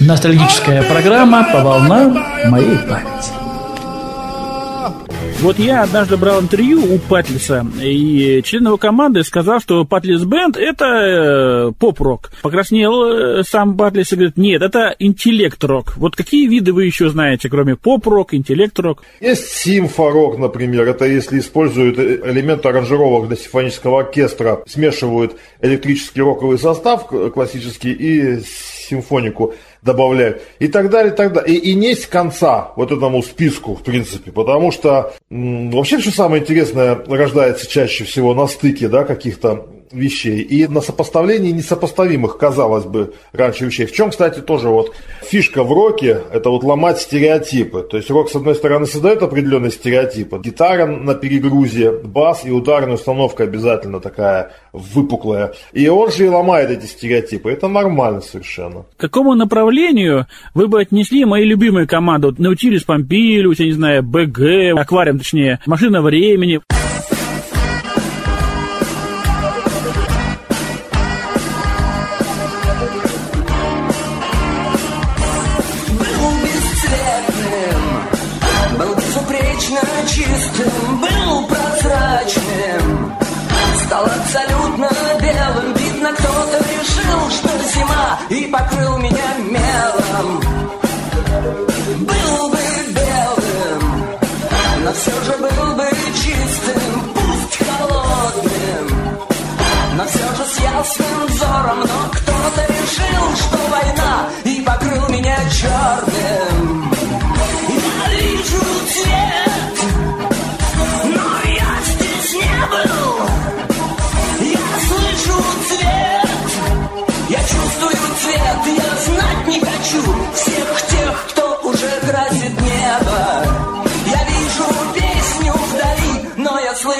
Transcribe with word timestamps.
Ностальгическая 0.00 0.84
программа 0.84 1.44
по 1.52 1.60
волнам 1.60 2.12
моей 2.46 2.78
памяти. 2.78 3.32
Вот 5.40 5.58
я 5.58 5.82
однажды 5.82 6.16
брал 6.16 6.40
интервью 6.40 6.82
у 6.82 6.98
Патлиса, 6.98 7.64
и 7.80 8.42
член 8.44 8.66
его 8.66 8.76
команды 8.76 9.22
сказал, 9.22 9.60
что 9.60 9.84
Патлис 9.84 10.24
Бенд– 10.24 10.56
это 10.58 10.84
э, 10.84 11.72
поп-рок. 11.78 12.32
Покраснел 12.42 13.04
э, 13.04 13.42
сам 13.44 13.76
Патлис 13.76 14.12
и 14.12 14.16
говорит, 14.16 14.36
нет, 14.36 14.62
это 14.62 14.94
интеллект-рок. 14.98 15.96
Вот 15.96 16.16
какие 16.16 16.48
виды 16.48 16.72
вы 16.72 16.86
еще 16.86 17.08
знаете, 17.08 17.48
кроме 17.48 17.76
поп-рок, 17.76 18.34
интеллект-рок? 18.34 19.04
Есть 19.20 19.48
симфорок, 19.48 20.38
например. 20.38 20.88
Это 20.88 21.06
если 21.06 21.38
используют 21.38 21.98
э, 21.98 22.20
элементы 22.24 22.68
аранжировок 22.68 23.28
для 23.28 23.36
симфонического 23.36 24.00
оркестра, 24.00 24.62
смешивают 24.66 25.36
электрический 25.60 26.20
роковый 26.20 26.58
состав 26.58 27.06
классический 27.32 27.92
и 27.92 28.40
симфонику 28.88 29.54
добавляют 29.82 30.42
и 30.58 30.68
так 30.68 30.90
далее, 30.90 31.12
и 31.12 31.16
так 31.16 31.32
далее. 31.32 31.56
И, 31.56 31.70
и 31.70 31.74
нет 31.74 32.06
конца 32.06 32.72
вот 32.76 32.92
этому 32.92 33.22
списку, 33.22 33.74
в 33.74 33.82
принципе, 33.82 34.30
потому 34.32 34.70
что 34.70 35.14
м, 35.30 35.70
вообще 35.70 35.98
все 35.98 36.10
самое 36.10 36.42
интересное 36.42 36.94
рождается 37.06 37.68
чаще 37.68 38.04
всего 38.04 38.34
на 38.34 38.46
стыке, 38.46 38.88
да, 38.88 39.04
каких-то 39.04 39.66
вещей 39.92 40.40
и 40.40 40.66
на 40.66 40.80
сопоставлении 40.80 41.50
несопоставимых, 41.52 42.38
казалось 42.38 42.84
бы, 42.84 43.14
раньше 43.32 43.66
вещей. 43.66 43.86
В 43.86 43.92
чем, 43.92 44.10
кстати, 44.10 44.40
тоже 44.40 44.68
вот 44.68 44.94
фишка 45.22 45.62
в 45.62 45.72
роке– 45.72 46.22
это 46.32 46.50
вот 46.50 46.64
ломать 46.64 46.98
стереотипы. 46.98 47.82
То 47.82 47.96
есть 47.96 48.10
рок, 48.10 48.30
с 48.30 48.36
одной 48.36 48.54
стороны, 48.54 48.86
создает 48.86 49.22
определенные 49.22 49.70
стереотипы. 49.70 50.38
Гитара 50.38 50.86
на 50.86 51.14
перегрузе, 51.14 51.92
бас 51.92 52.44
и 52.44 52.50
ударная 52.50 52.94
установка 52.94 53.44
обязательно 53.44 54.00
такая 54.00 54.52
выпуклая. 54.72 55.54
И 55.72 55.86
он 55.88 56.10
же 56.10 56.26
и 56.26 56.28
ломает 56.28 56.70
эти 56.70 56.86
стереотипы. 56.86 57.50
Это 57.50 57.68
нормально 57.68 58.20
совершенно. 58.20 58.84
К 58.96 59.00
какому 59.00 59.34
направлению 59.34 60.26
вы 60.54 60.68
бы 60.68 60.80
отнесли 60.80 61.24
мои 61.24 61.44
любимые 61.44 61.86
команды? 61.86 62.28
Вот 62.28 62.38
Наутилис 62.38 62.84
Помпилиус, 62.84 63.58
я 63.60 63.66
не 63.66 63.72
знаю, 63.72 64.02
БГ, 64.02 64.78
Аквариум, 64.78 65.18
точнее, 65.18 65.60
Машина 65.66 66.02
времени. 66.02 66.60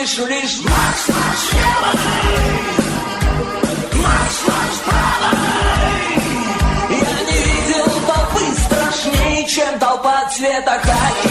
Слышу 0.09 0.27
лишь 0.27 0.61
марш, 0.61 1.09
марш, 1.09 1.43
левой 1.53 1.99
Марш, 4.03 4.37
марш, 4.49 4.77
правой 4.87 5.39
Я 6.91 7.17
не 7.27 7.39
видел 7.45 7.89
толпы 8.07 8.45
страшнее, 8.65 9.47
чем 9.47 9.79
толпа 9.79 10.19
цвета 10.35 10.81
хаки 10.83 11.29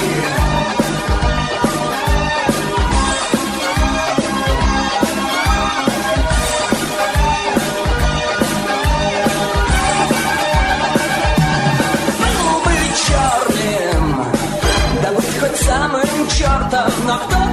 чертом, 16.30 16.92
но 17.08 17.18
кто-то 17.20 17.47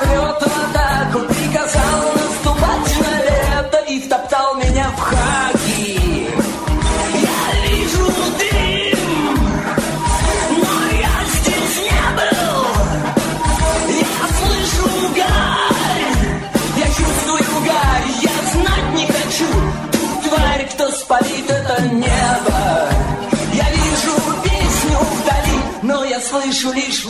рвет 0.00 0.40
в 0.40 0.56
атаку, 0.64 1.18
приказал 1.32 2.12
наступать 2.14 3.00
на 3.00 3.14
лето 3.24 3.78
и 3.88 4.00
втоптал 4.00 4.54
меня 4.56 4.86
в 4.96 5.00
хаки. 5.00 6.28
Я 7.14 7.68
вижу 7.68 8.06
дым, 8.38 9.38
но 10.58 10.72
я 10.98 11.14
здесь 11.34 11.76
не 11.88 12.04
был. 12.16 12.60
Я 14.00 14.14
слышу 14.38 14.84
гарь, 15.14 16.06
я 16.78 16.86
чувствую 16.86 17.62
гарь, 17.66 18.08
я 18.22 18.34
знать 18.52 18.88
не 18.94 19.06
хочу. 19.06 19.50
Ту 19.92 20.28
тварь, 20.28 20.68
кто 20.72 20.90
спалит 20.90 21.50
это 21.50 21.82
небо. 21.82 22.88
Я 23.52 23.68
вижу 23.70 24.14
песню 24.42 24.98
вдали, 24.98 25.60
но 25.82 26.04
я 26.04 26.20
слышу 26.20 26.72
лишь 26.72 27.04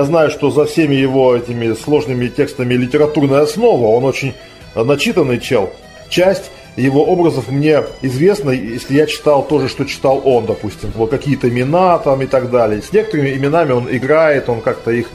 Я 0.00 0.06
знаю, 0.06 0.30
что 0.30 0.50
за 0.50 0.64
всеми 0.64 0.94
его 0.94 1.36
этими 1.36 1.74
сложными 1.74 2.28
текстами 2.28 2.72
литературная 2.72 3.42
основа, 3.42 3.88
он 3.94 4.04
очень 4.04 4.32
начитанный 4.74 5.38
чел. 5.38 5.74
Часть 6.08 6.50
его 6.74 7.04
образов 7.04 7.50
мне 7.50 7.82
известна, 8.00 8.48
если 8.48 8.94
я 8.94 9.06
читал 9.06 9.46
то 9.46 9.60
же, 9.60 9.68
что 9.68 9.84
читал 9.84 10.22
он, 10.24 10.46
допустим, 10.46 10.90
вот 10.94 11.10
какие-то 11.10 11.50
имена 11.50 11.98
там 11.98 12.22
и 12.22 12.26
так 12.26 12.50
далее. 12.50 12.80
С 12.80 12.94
некоторыми 12.94 13.34
именами 13.34 13.72
он 13.72 13.94
играет, 13.94 14.48
он 14.48 14.62
как-то 14.62 14.90
их 14.90 15.08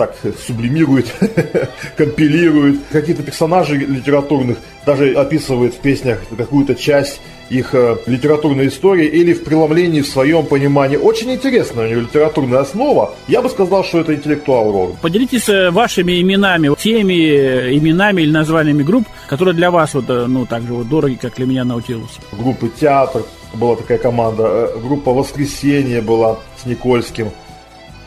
так 0.00 0.16
сублимирует, 0.46 1.14
компилирует. 1.96 2.80
Какие-то 2.90 3.22
персонажи 3.22 3.76
литературных 3.76 4.56
даже 4.86 5.12
описывает 5.12 5.74
в 5.74 5.78
песнях 5.80 6.22
какую-то 6.34 6.74
часть 6.74 7.20
их 7.50 7.74
э, 7.74 7.98
литературной 8.06 8.68
истории 8.68 9.06
или 9.06 9.34
в 9.34 9.44
преломлении 9.44 10.00
в 10.00 10.06
своем 10.06 10.46
понимании. 10.46 10.96
Очень 10.96 11.34
интересная 11.34 11.86
у 11.86 11.90
него 11.90 12.00
литературная 12.00 12.60
основа. 12.60 13.14
Я 13.28 13.42
бы 13.42 13.50
сказал, 13.50 13.84
что 13.84 14.00
это 14.00 14.14
интеллектуал 14.14 14.72
рок. 14.72 14.98
Поделитесь 15.00 15.50
э, 15.50 15.70
вашими 15.70 16.18
именами, 16.22 16.74
теми 16.78 17.28
э, 17.28 17.76
именами 17.76 18.22
или 18.22 18.30
названиями 18.30 18.82
групп, 18.82 19.06
которые 19.28 19.54
для 19.54 19.70
вас 19.70 19.92
вот, 19.92 20.08
ну, 20.08 20.46
так 20.46 20.62
же 20.62 20.72
вот 20.72 20.88
дороги, 20.88 21.18
как 21.20 21.34
для 21.34 21.44
меня 21.44 21.64
Наутилус. 21.64 22.18
Группы 22.32 22.70
«Театр» 22.80 23.22
была 23.52 23.76
такая 23.76 23.98
команда, 23.98 24.70
группа 24.82 25.12
«Воскресенье» 25.12 26.00
была 26.00 26.38
с 26.56 26.64
Никольским. 26.64 27.32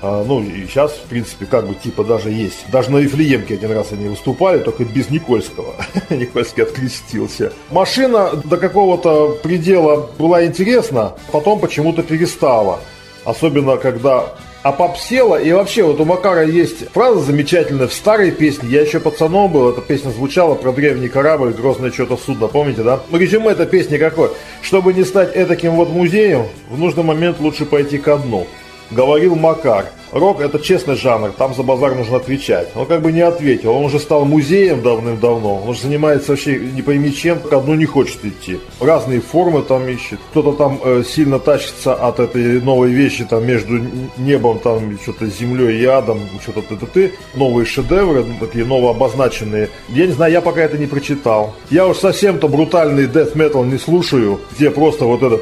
А, 0.06 0.22
Ну, 0.26 0.44
и 0.44 0.68
сейчас, 0.68 0.92
в 0.92 1.08
принципе, 1.08 1.46
как 1.46 1.66
бы 1.66 1.76
типа 1.76 2.04
даже 2.04 2.30
есть. 2.30 2.70
Даже 2.70 2.92
на 2.92 2.98
Вифлеемке 2.98 3.54
один 3.54 3.72
раз 3.72 3.94
они 3.94 4.10
выступали, 4.10 4.60
только 4.60 4.84
без 4.84 5.10
Никольского. 5.10 5.76
Никольский 6.10 6.64
открестился. 6.64 7.54
Машина 7.72 8.32
до 8.44 8.58
какого-то 8.58 9.40
предела 9.42 10.10
была 10.20 10.46
интересна, 10.46 11.14
потом 11.32 11.62
почему-то 11.62 12.04
перестала. 12.04 12.82
Особенно, 13.24 13.78
когда 13.78 14.34
опопсела. 14.62 15.38
И 15.38 15.54
вообще, 15.54 15.84
вот 15.84 16.02
у 16.02 16.06
Макара 16.06 16.44
есть 16.44 16.90
фраза 16.92 17.22
замечательная 17.22 17.88
в 17.88 17.94
старой 17.94 18.32
песне. 18.32 18.68
Я 18.70 18.82
еще 18.82 19.00
пацаном 19.00 19.54
был, 19.54 19.70
эта 19.70 19.80
песня 19.80 20.10
звучала 20.10 20.56
про 20.56 20.74
древний 20.74 21.08
корабль, 21.08 21.54
грозное 21.54 21.92
что-то 21.92 22.18
судно, 22.18 22.48
помните, 22.48 22.84
да? 22.84 23.00
Ну, 23.10 23.18
резюме 23.18 23.52
этой 23.52 23.68
песни 23.68 23.98
какой? 23.98 24.32
Чтобы 24.62 24.94
не 24.94 25.06
стать 25.06 25.32
этаким 25.34 25.76
вот 25.76 25.90
музеем, 25.90 26.48
в 26.70 26.78
нужный 26.78 27.04
момент 27.04 27.40
лучше 27.40 27.66
пойти 27.66 27.98
ко 27.98 28.18
дну 28.18 28.48
говорил 28.94 29.36
Макар. 29.36 29.88
Рок 30.14 30.42
это 30.42 30.60
честный 30.60 30.96
жанр, 30.96 31.32
там 31.32 31.54
за 31.54 31.64
базар 31.64 31.96
нужно 31.96 32.18
отвечать. 32.18 32.70
Он 32.76 32.86
как 32.86 33.02
бы 33.02 33.12
не 33.12 33.22
ответил, 33.22 33.72
он 33.74 33.86
уже 33.86 34.00
стал 34.00 34.26
музеем 34.26 34.82
давным-давно, 34.82 35.62
он 35.64 35.70
уже 35.70 35.82
занимается 35.82 36.32
вообще 36.32 36.60
не 36.60 36.82
пойми 36.82 37.14
чем, 37.14 37.40
к 37.40 37.52
одну 37.52 37.76
не 37.76 37.86
хочет 37.86 38.24
идти. 38.26 38.60
Разные 38.80 39.22
формы 39.22 39.62
там 39.64 39.88
ищет, 39.88 40.20
кто-то 40.32 40.54
там 40.54 40.80
э, 40.84 41.04
сильно 41.08 41.40
тащится 41.40 41.94
от 41.94 42.20
этой 42.20 42.62
новой 42.62 42.92
вещи, 42.92 43.26
там 43.26 43.46
между 43.46 43.80
небом, 44.18 44.60
там 44.60 44.98
что-то 45.02 45.26
землей 45.28 45.82
и 45.82 45.86
адом, 45.86 46.20
что-то 46.42 46.62
ты-ты-ты, 46.62 47.14
новые 47.36 47.66
шедевры, 47.66 48.26
такие 48.40 48.66
новообозначенные. 48.66 49.70
Я 49.90 50.08
не 50.08 50.14
знаю, 50.14 50.32
я 50.32 50.42
пока 50.42 50.62
это 50.62 50.78
не 50.78 50.86
прочитал. 50.86 51.56
Я 51.70 51.88
уж 51.88 51.98
совсем-то 51.98 52.48
брутальный 52.48 53.06
death 53.06 53.34
metal 53.36 53.66
не 53.66 53.78
слушаю, 53.78 54.40
где 54.56 54.70
просто 54.70 55.06
вот 55.06 55.24
это 55.24 55.40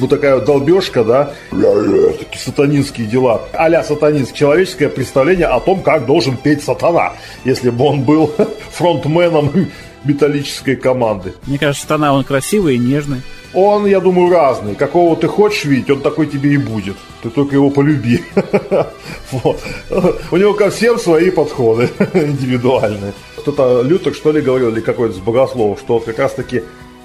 вот 0.00 0.10
такая 0.10 0.36
вот 0.36 0.44
долбежка, 0.44 1.04
да, 1.04 1.34
такие 1.50 2.40
сатанинские 2.40 3.06
дела. 3.06 3.42
А 3.60 3.82
сатанинск, 3.84 4.34
человеческое 4.34 4.88
представление 4.88 5.46
о 5.46 5.60
том, 5.60 5.82
как 5.82 6.06
должен 6.06 6.38
петь 6.38 6.64
сатана, 6.64 7.12
если 7.44 7.68
бы 7.68 7.84
он 7.84 8.04
был 8.04 8.32
фронтменом 8.72 9.70
металлической 10.04 10.76
команды. 10.76 11.34
Мне 11.46 11.58
кажется, 11.58 11.82
сатана, 11.82 12.14
он 12.14 12.24
красивый 12.24 12.76
и 12.76 12.78
нежный. 12.78 13.20
Он, 13.52 13.84
я 13.84 14.00
думаю, 14.00 14.32
разный. 14.32 14.74
Какого 14.74 15.14
ты 15.14 15.28
хочешь 15.28 15.64
видеть, 15.66 15.90
он 15.90 16.00
такой 16.00 16.26
тебе 16.26 16.54
и 16.54 16.56
будет. 16.56 16.96
Ты 17.22 17.28
только 17.28 17.56
его 17.56 17.68
полюби. 17.68 18.22
У 20.30 20.36
него 20.36 20.54
ко 20.54 20.70
всем 20.70 20.98
свои 20.98 21.30
подходы 21.30 21.90
индивидуальные. 22.14 23.12
Кто-то 23.36 23.82
Лютер, 23.82 24.14
что 24.14 24.32
ли, 24.32 24.40
говорил, 24.40 24.70
или 24.70 24.80
какой-то 24.80 25.16
с 25.16 25.18
богословов, 25.18 25.80
что 25.80 25.98
как 26.00 26.18
раз-таки 26.18 26.62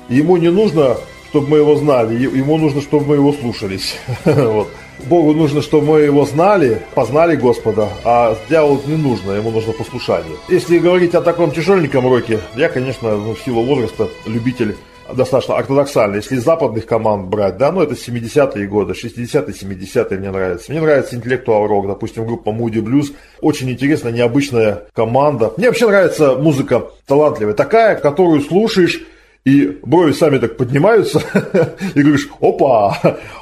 ему 0.08 0.38
не 0.38 0.52
нужно 0.52 0.96
чтобы 1.36 1.50
мы 1.50 1.58
его 1.58 1.76
знали, 1.76 2.16
ему 2.16 2.58
нужно, 2.58 2.80
чтобы 2.80 3.08
мы 3.08 3.16
его 3.16 3.34
слушались. 3.34 3.98
вот. 4.24 4.70
Богу 5.04 5.34
нужно, 5.34 5.62
чтобы 5.62 5.88
мы 5.88 6.00
его 6.02 6.26
знали, 6.26 6.82
познали 6.96 7.36
Господа, 7.36 7.90
а 8.04 8.36
дьяволу 8.50 8.82
не 8.86 8.98
нужно, 8.98 9.34
ему 9.34 9.52
нужно 9.52 9.74
послушание. 9.74 10.36
Если 10.50 10.80
говорить 10.80 11.16
о 11.16 11.22
таком 11.22 11.52
тяжеленьком 11.52 12.08
роке, 12.08 12.40
я, 12.56 12.70
конечно, 12.70 13.16
ну, 13.16 13.36
в 13.36 13.40
силу 13.40 13.64
возраста 13.64 14.10
любитель 14.26 14.76
достаточно 15.14 15.58
ортодоксальный. 15.58 16.18
Если 16.18 16.38
западных 16.38 16.86
команд 16.86 17.28
брать, 17.28 17.58
да, 17.58 17.72
ну 17.72 17.82
это 17.82 17.94
70-е 17.94 18.68
годы, 18.68 18.94
60-е, 18.94 19.54
70-е 19.54 20.18
мне 20.18 20.32
нравится. 20.32 20.72
Мне 20.72 20.82
нравится 20.82 21.16
интеллектуал 21.16 21.68
рок, 21.68 21.88
допустим, 21.88 22.26
группа 22.26 22.50
Moody 22.50 22.82
Blues. 22.82 23.14
Очень 23.42 23.70
интересная, 23.70 24.12
необычная 24.12 24.84
команда. 24.94 25.54
Мне 25.58 25.68
вообще 25.68 25.88
нравится 25.88 26.36
музыка 26.36 26.88
талантливая, 27.06 27.54
такая, 27.54 27.96
которую 27.96 28.42
слушаешь 28.42 29.02
и 29.46 29.78
брови 29.86 30.14
сами 30.14 30.40
так 30.40 30.58
поднимаются, 30.58 31.22
и 31.96 32.02
говоришь, 32.02 32.30
опа, 32.42 32.98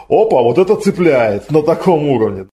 опа, 0.10 0.42
вот 0.44 0.58
это 0.58 0.76
цепляет 0.76 1.50
на 1.52 1.62
таком 1.62 2.08
уровне. 2.08 2.46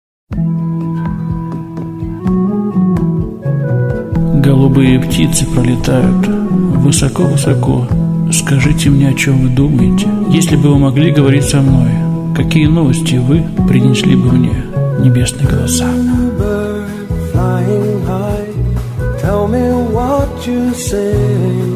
Голубые 4.42 5.00
птицы 5.00 5.46
пролетают 5.46 6.26
высоко-высоко. 6.26 7.86
Скажите 8.32 8.88
мне, 8.88 9.08
о 9.08 9.14
чем 9.14 9.40
вы 9.40 9.48
думаете? 9.48 10.08
Если 10.30 10.56
бы 10.56 10.70
вы 10.70 10.78
могли 10.78 11.10
говорить 11.10 11.44
со 11.44 11.60
мной, 11.60 11.90
какие 12.36 12.66
новости 12.66 13.16
вы 13.16 13.44
принесли 13.68 14.14
бы 14.14 14.32
мне, 14.32 14.64
небесные 15.00 15.48
голоса? 15.48 15.86
Tell 19.22 19.46
me 19.46 19.70
what 19.92 20.46
you 20.46 20.74
say. 20.74 21.69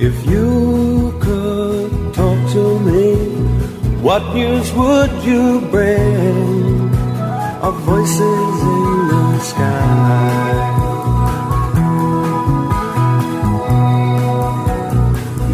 If 0.00 0.26
you 0.26 1.16
could 1.20 2.14
talk 2.14 2.50
to 2.50 2.80
me, 2.80 3.14
what 4.02 4.34
news 4.34 4.72
would 4.72 5.12
you 5.22 5.60
bring? 5.70 6.92
Of 7.62 7.78
voices 7.82 8.54
in 8.74 9.08
the 9.08 9.38
sky. 9.38 10.34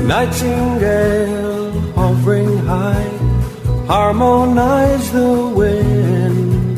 Nightingale 0.06 1.70
hovering 1.92 2.56
high, 2.64 3.12
harmonize 3.86 5.12
the 5.12 5.52
wind. 5.54 6.76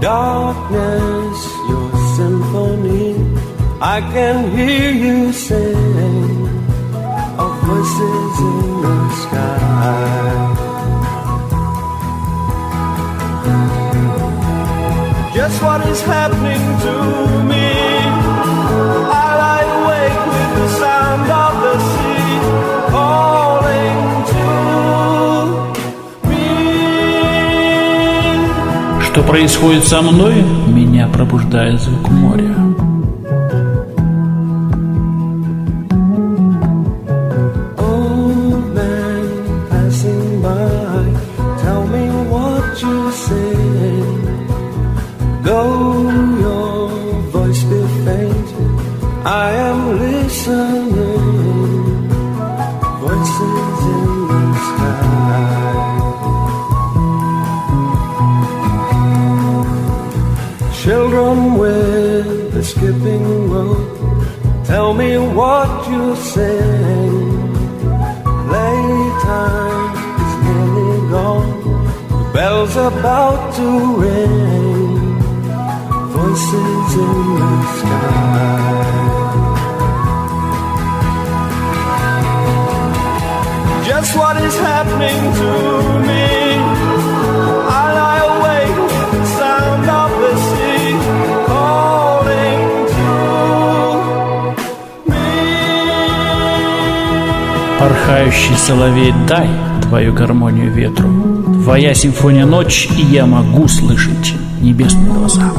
Darkness, 0.00 1.38
your 1.68 1.90
symphony, 2.14 3.16
I 3.80 4.00
can 4.12 4.56
hear 4.56 4.92
you 4.92 5.32
sing 5.32 6.39
voices 7.70 8.34
in 8.48 8.58
the 8.82 8.96
sky. 9.22 10.40
Just 15.36 15.56
what 15.62 15.80
is 15.92 16.00
happening 16.02 16.64
to 16.84 16.94
me? 17.50 17.68
I 19.22 19.28
lie 19.42 19.68
awake 19.78 20.20
with 20.32 20.50
the 20.60 20.68
sound 20.80 21.28
of 21.44 21.52
the 21.64 21.74
sea 21.90 22.32
calling 22.94 23.98
to 24.32 24.44
me. 26.28 26.46
Что 29.06 29.22
происходит 29.22 29.84
со 29.86 30.02
мной? 30.02 30.36
Меня 30.66 31.06
пробуждает 31.08 31.80
звук 31.80 32.10
моря. 32.10 32.54
Порхающий 98.50 98.56
соловей, 98.56 99.14
дай 99.28 99.48
твою 99.82 100.12
гармонию 100.12 100.72
ветру. 100.72 101.08
Твоя 101.62 101.94
симфония 101.94 102.46
ночь, 102.46 102.88
и 102.96 103.02
я 103.02 103.26
могу 103.26 103.68
слышать 103.68 104.34
небесные 104.60 105.12
глаза. 105.12 105.52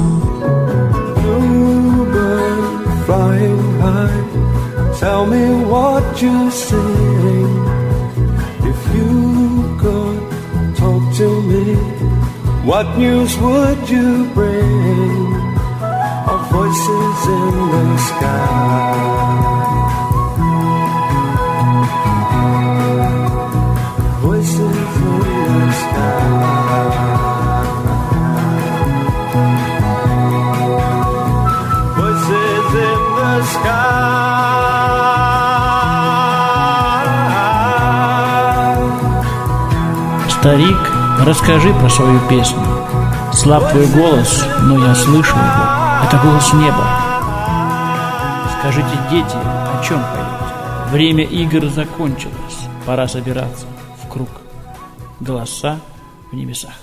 What 12.64 12.96
news 12.98 13.36
would 13.38 13.90
you 13.90 14.30
bring 14.36 15.34
Of 16.28 16.42
voices 16.52 17.26
in 17.26 17.56
the 17.72 17.98
sky 17.98 19.41
Старик, 40.42 40.92
расскажи 41.24 41.72
про 41.72 41.88
свою 41.88 42.20
песню. 42.28 42.66
Слаб 43.32 43.70
твой 43.70 43.86
голос, 43.86 44.44
но 44.64 44.84
я 44.84 44.96
слышу 44.96 45.36
его. 45.36 46.04
Это 46.04 46.18
голос 46.18 46.52
неба. 46.54 46.84
Скажите, 48.58 48.90
дети, 49.12 49.36
о 49.36 49.84
чем 49.88 50.00
поете? 50.00 50.90
Время 50.90 51.26
игр 51.26 51.68
закончилось. 51.68 52.58
Пора 52.88 53.08
собираться 53.08 53.68
в 54.04 54.08
круг. 54.10 54.30
Голоса 55.20 55.78
в 56.32 56.36
небесах. 56.36 56.74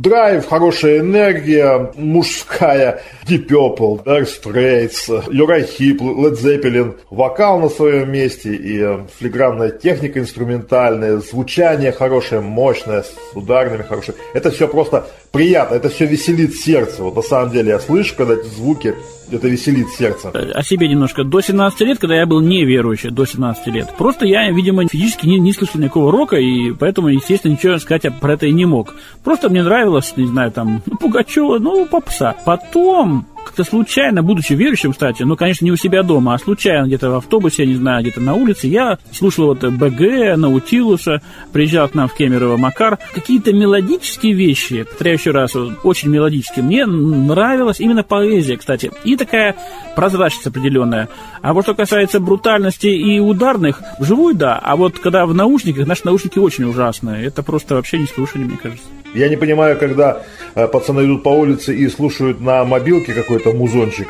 Драйв, 0.00 0.46
хорошая 0.46 1.00
энергия, 1.00 1.90
мужская, 1.96 3.02
Deep 3.26 3.48
Purple, 3.48 4.04
Dire 4.04 4.26
Straits, 4.26 5.24
Uriah 5.32 5.64
Heep, 5.64 6.00
Led 6.00 6.34
Zeppelin, 6.34 6.96
вокал 7.10 7.58
на 7.58 7.68
своем 7.68 8.10
месте 8.10 8.54
и 8.54 8.80
э, 8.80 8.98
филигранная 9.18 9.70
техника 9.70 10.20
инструментальная, 10.20 11.18
звучание 11.18 11.92
хорошее, 11.92 12.40
мощное, 12.40 13.02
с 13.02 13.14
ударными 13.34 13.82
хорошими. 13.82 14.16
Это 14.34 14.50
все 14.50 14.68
просто 14.68 15.06
приятно, 15.32 15.74
это 15.74 15.88
все 15.88 16.06
веселит 16.06 16.54
сердце. 16.54 17.02
Вот 17.02 17.16
на 17.16 17.22
самом 17.22 17.50
деле 17.50 17.70
я 17.70 17.78
слышу, 17.78 18.14
когда 18.16 18.34
эти 18.34 18.46
звуки, 18.46 18.94
это 19.30 19.48
веселит 19.48 19.88
сердце. 19.90 20.30
О 20.30 20.62
себе 20.62 20.88
немножко. 20.88 21.24
До 21.24 21.40
17 21.40 21.80
лет, 21.80 21.98
когда 21.98 22.16
я 22.16 22.26
был 22.26 22.40
неверующий, 22.40 23.10
до 23.10 23.24
17 23.24 23.66
лет, 23.68 23.88
просто 23.96 24.26
я, 24.26 24.50
видимо, 24.50 24.86
физически 24.88 25.26
не, 25.26 25.38
не 25.38 25.52
слышал 25.52 25.80
никакого 25.80 26.12
рока, 26.12 26.36
и 26.36 26.72
поэтому, 26.72 27.08
естественно, 27.08 27.52
ничего 27.52 27.78
сказать 27.78 28.02
про 28.20 28.34
это 28.34 28.46
и 28.46 28.52
не 28.52 28.64
мог. 28.64 28.94
Просто 29.24 29.48
мне 29.48 29.62
нравилось, 29.62 30.14
не 30.16 30.26
знаю, 30.26 30.52
там, 30.52 30.82
ну, 30.86 30.96
Пугачева, 30.96 31.58
ну, 31.58 31.86
попса. 31.86 32.36
Потом 32.44 33.26
как-то 33.46 33.62
случайно, 33.64 34.22
будучи 34.22 34.54
верующим, 34.54 34.92
кстати, 34.92 35.22
ну, 35.22 35.36
конечно, 35.36 35.64
не 35.64 35.70
у 35.70 35.76
себя 35.76 36.02
дома, 36.02 36.34
а 36.34 36.38
случайно 36.38 36.86
где-то 36.86 37.10
в 37.10 37.14
автобусе, 37.14 37.62
я 37.62 37.68
не 37.68 37.76
знаю, 37.76 38.02
где-то 38.02 38.20
на 38.20 38.34
улице, 38.34 38.66
я 38.66 38.98
слушал 39.12 39.46
вот 39.46 39.62
БГ, 39.62 40.36
Наутилуса, 40.36 41.22
приезжал 41.52 41.88
к 41.88 41.94
нам 41.94 42.08
в 42.08 42.14
Кемерово 42.14 42.56
Макар. 42.56 42.98
Какие-то 43.14 43.52
мелодические 43.52 44.34
вещи, 44.34 44.82
повторяю 44.82 45.18
еще 45.18 45.30
раз, 45.30 45.54
очень 45.84 46.10
мелодические, 46.10 46.64
мне 46.64 46.86
нравилась 46.86 47.80
именно 47.80 48.02
поэзия, 48.02 48.56
кстати, 48.56 48.90
и 49.04 49.16
такая 49.16 49.54
прозрачность 49.94 50.48
определенная. 50.48 51.08
А 51.40 51.54
вот 51.54 51.64
что 51.64 51.74
касается 51.74 52.18
брутальности 52.18 52.88
и 52.88 53.20
ударных, 53.20 53.80
вживую, 54.00 54.34
да, 54.34 54.58
а 54.58 54.74
вот 54.74 54.98
когда 54.98 55.24
в 55.24 55.34
наушниках, 55.34 55.86
наши 55.86 56.02
наушники 56.04 56.38
очень 56.40 56.64
ужасные, 56.64 57.24
это 57.26 57.44
просто 57.44 57.76
вообще 57.76 57.98
не 57.98 58.06
слушали, 58.06 58.42
мне 58.42 58.56
кажется. 58.56 58.86
Я 59.16 59.28
не 59.28 59.36
понимаю, 59.36 59.78
когда 59.78 60.22
э, 60.54 60.68
пацаны 60.68 61.04
идут 61.04 61.22
по 61.22 61.30
улице 61.30 61.74
и 61.74 61.88
слушают 61.88 62.40
на 62.40 62.64
мобилке 62.64 63.14
какой-то 63.14 63.52
музончик 63.52 64.08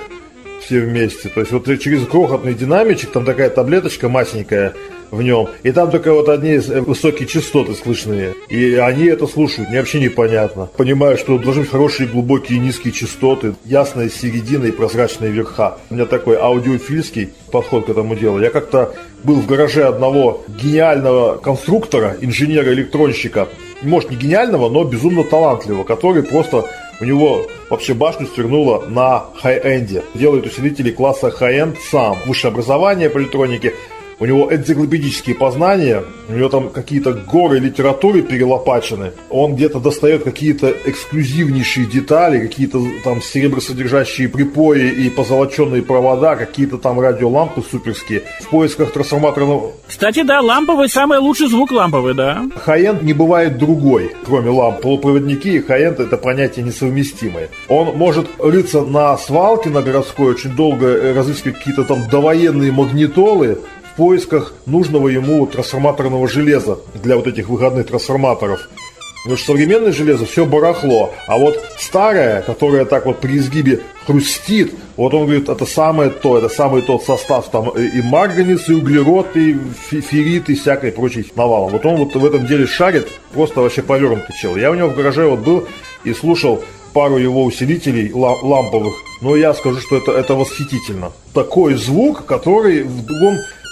все 0.66 0.80
вместе. 0.80 1.28
То 1.28 1.40
есть 1.40 1.52
вот 1.52 1.66
через 1.78 2.06
крохотный 2.06 2.54
динамичек, 2.54 3.12
там 3.12 3.24
такая 3.24 3.50
таблеточка 3.50 4.08
масенькая 4.08 4.74
в 5.12 5.22
нем, 5.22 5.48
и 5.62 5.70
там 5.70 5.92
только 5.92 6.12
вот 6.12 6.28
одни 6.28 6.54
э, 6.54 6.80
высокие 6.80 7.28
частоты 7.28 7.74
слышные. 7.74 8.34
И 8.48 8.74
они 8.74 9.04
это 9.04 9.28
слушают, 9.28 9.70
мне 9.70 9.78
вообще 9.78 10.00
непонятно. 10.00 10.68
Понимаю, 10.76 11.16
что 11.16 11.38
должны 11.38 11.62
быть 11.62 11.70
хорошие 11.70 12.08
глубокие 12.08 12.58
низкие 12.58 12.92
частоты, 12.92 13.54
ясная 13.64 14.08
середина 14.08 14.64
и 14.66 14.72
прозрачные 14.72 15.30
верха. 15.30 15.78
У 15.90 15.94
меня 15.94 16.06
такой 16.06 16.36
аудиофильский 16.36 17.30
подход 17.52 17.86
к 17.86 17.90
этому 17.90 18.16
делу. 18.16 18.40
Я 18.40 18.50
как-то 18.50 18.94
был 19.22 19.36
в 19.36 19.46
гараже 19.46 19.84
одного 19.84 20.44
гениального 20.48 21.36
конструктора, 21.36 22.16
инженера-электронщика, 22.20 23.48
может, 23.82 24.10
не 24.10 24.16
гениального, 24.16 24.68
но 24.68 24.84
безумно 24.84 25.24
талантливого, 25.24 25.84
который 25.84 26.22
просто 26.22 26.64
у 27.00 27.04
него 27.04 27.46
вообще 27.68 27.94
башню 27.94 28.26
свернуло 28.26 28.84
на 28.88 29.24
хай-энде. 29.40 30.02
Делает 30.14 30.46
усилители 30.46 30.90
класса 30.90 31.30
хай-энд 31.30 31.78
сам. 31.90 32.16
Высшее 32.26 32.52
образование 32.52 33.10
по 33.10 33.18
электронике– 33.18 33.74
у 34.18 34.24
него 34.24 34.52
энциклопедические 34.52 35.36
познания, 35.36 36.02
у 36.28 36.32
него 36.32 36.48
там 36.48 36.70
какие-то 36.70 37.12
горы 37.12 37.58
литературы 37.58 38.22
перелопачены. 38.22 39.12
Он 39.30 39.54
где-то 39.54 39.78
достает 39.78 40.24
какие-то 40.24 40.72
эксклюзивнейшие 40.84 41.86
детали, 41.86 42.40
какие-то 42.40 42.82
там 43.04 43.20
серебросодержащие 43.20 44.28
припои 44.28 44.88
и 44.88 45.10
позолоченные 45.10 45.82
провода, 45.82 46.36
какие-то 46.36 46.78
там 46.78 46.98
радиолампы 46.98 47.62
суперские. 47.70 48.22
В 48.40 48.48
поисках 48.48 48.92
трансформаторного... 48.92 49.72
Кстати, 49.86 50.22
да, 50.22 50.40
ламповый 50.40 50.88
самый 50.88 51.18
лучший 51.18 51.48
звук 51.48 51.70
ламповый, 51.70 52.14
да. 52.14 52.44
Хай-энд 52.56 53.02
не 53.02 53.12
бывает 53.12 53.58
другой, 53.58 54.12
кроме 54.24 54.50
ламп. 54.50 54.80
Полупроводники 54.80 55.48
и 55.56 55.60
хай-энд 55.60 56.00
это 56.00 56.16
понятия 56.16 56.62
несовместимые. 56.62 57.50
Он 57.68 57.96
может 57.96 58.26
рыться 58.38 58.82
на 58.82 59.16
свалке 59.18 59.70
на 59.70 59.82
городской, 59.82 60.32
очень 60.32 60.54
долго 60.56 60.86
э, 60.86 61.14
разыскивать 61.14 61.58
какие-то 61.58 61.84
там 61.84 62.08
довоенные 62.08 62.72
магнитолы, 62.72 63.58
поисках 63.96 64.54
нужного 64.66 65.08
ему 65.08 65.46
трансформаторного 65.46 66.28
железа 66.28 66.78
для 66.94 67.16
вот 67.16 67.26
этих 67.26 67.48
выходных 67.48 67.86
трансформаторов. 67.86 68.68
Потому 69.22 69.38
что 69.38 69.52
современное 69.54 69.92
железо 69.92 70.24
все 70.24 70.46
барахло, 70.46 71.12
а 71.26 71.36
вот 71.36 71.60
старое, 71.80 72.42
которое 72.42 72.84
так 72.84 73.06
вот 73.06 73.18
при 73.18 73.38
изгибе 73.38 73.80
хрустит, 74.06 74.72
вот 74.96 75.14
он 75.14 75.24
говорит, 75.24 75.48
это 75.48 75.66
самое 75.66 76.10
то, 76.10 76.38
это 76.38 76.48
самый 76.48 76.82
тот 76.82 77.02
состав, 77.02 77.50
там 77.50 77.70
и 77.70 78.02
марганец, 78.02 78.68
и 78.68 78.74
углерод, 78.74 79.36
и 79.36 79.56
феррит, 79.90 80.48
и 80.48 80.54
всякой 80.54 80.92
прочей 80.92 81.26
навалом. 81.34 81.70
Вот 81.70 81.84
он 81.84 81.96
вот 81.96 82.14
в 82.14 82.24
этом 82.24 82.46
деле 82.46 82.66
шарит, 82.66 83.08
просто 83.32 83.62
вообще 83.62 83.82
повернутый 83.82 84.32
чел. 84.40 84.54
Я 84.54 84.70
у 84.70 84.74
него 84.74 84.90
в 84.90 84.94
гараже 84.94 85.26
вот 85.26 85.40
был 85.40 85.66
и 86.04 86.12
слушал 86.12 86.62
пару 86.92 87.16
его 87.18 87.44
усилителей 87.44 88.12
ламповых, 88.12 88.94
но 89.22 89.34
я 89.34 89.54
скажу, 89.54 89.80
что 89.80 89.96
это, 89.96 90.12
это 90.12 90.34
восхитительно. 90.34 91.10
Такой 91.34 91.74
звук, 91.74 92.26
который 92.26 92.84
в 92.84 93.04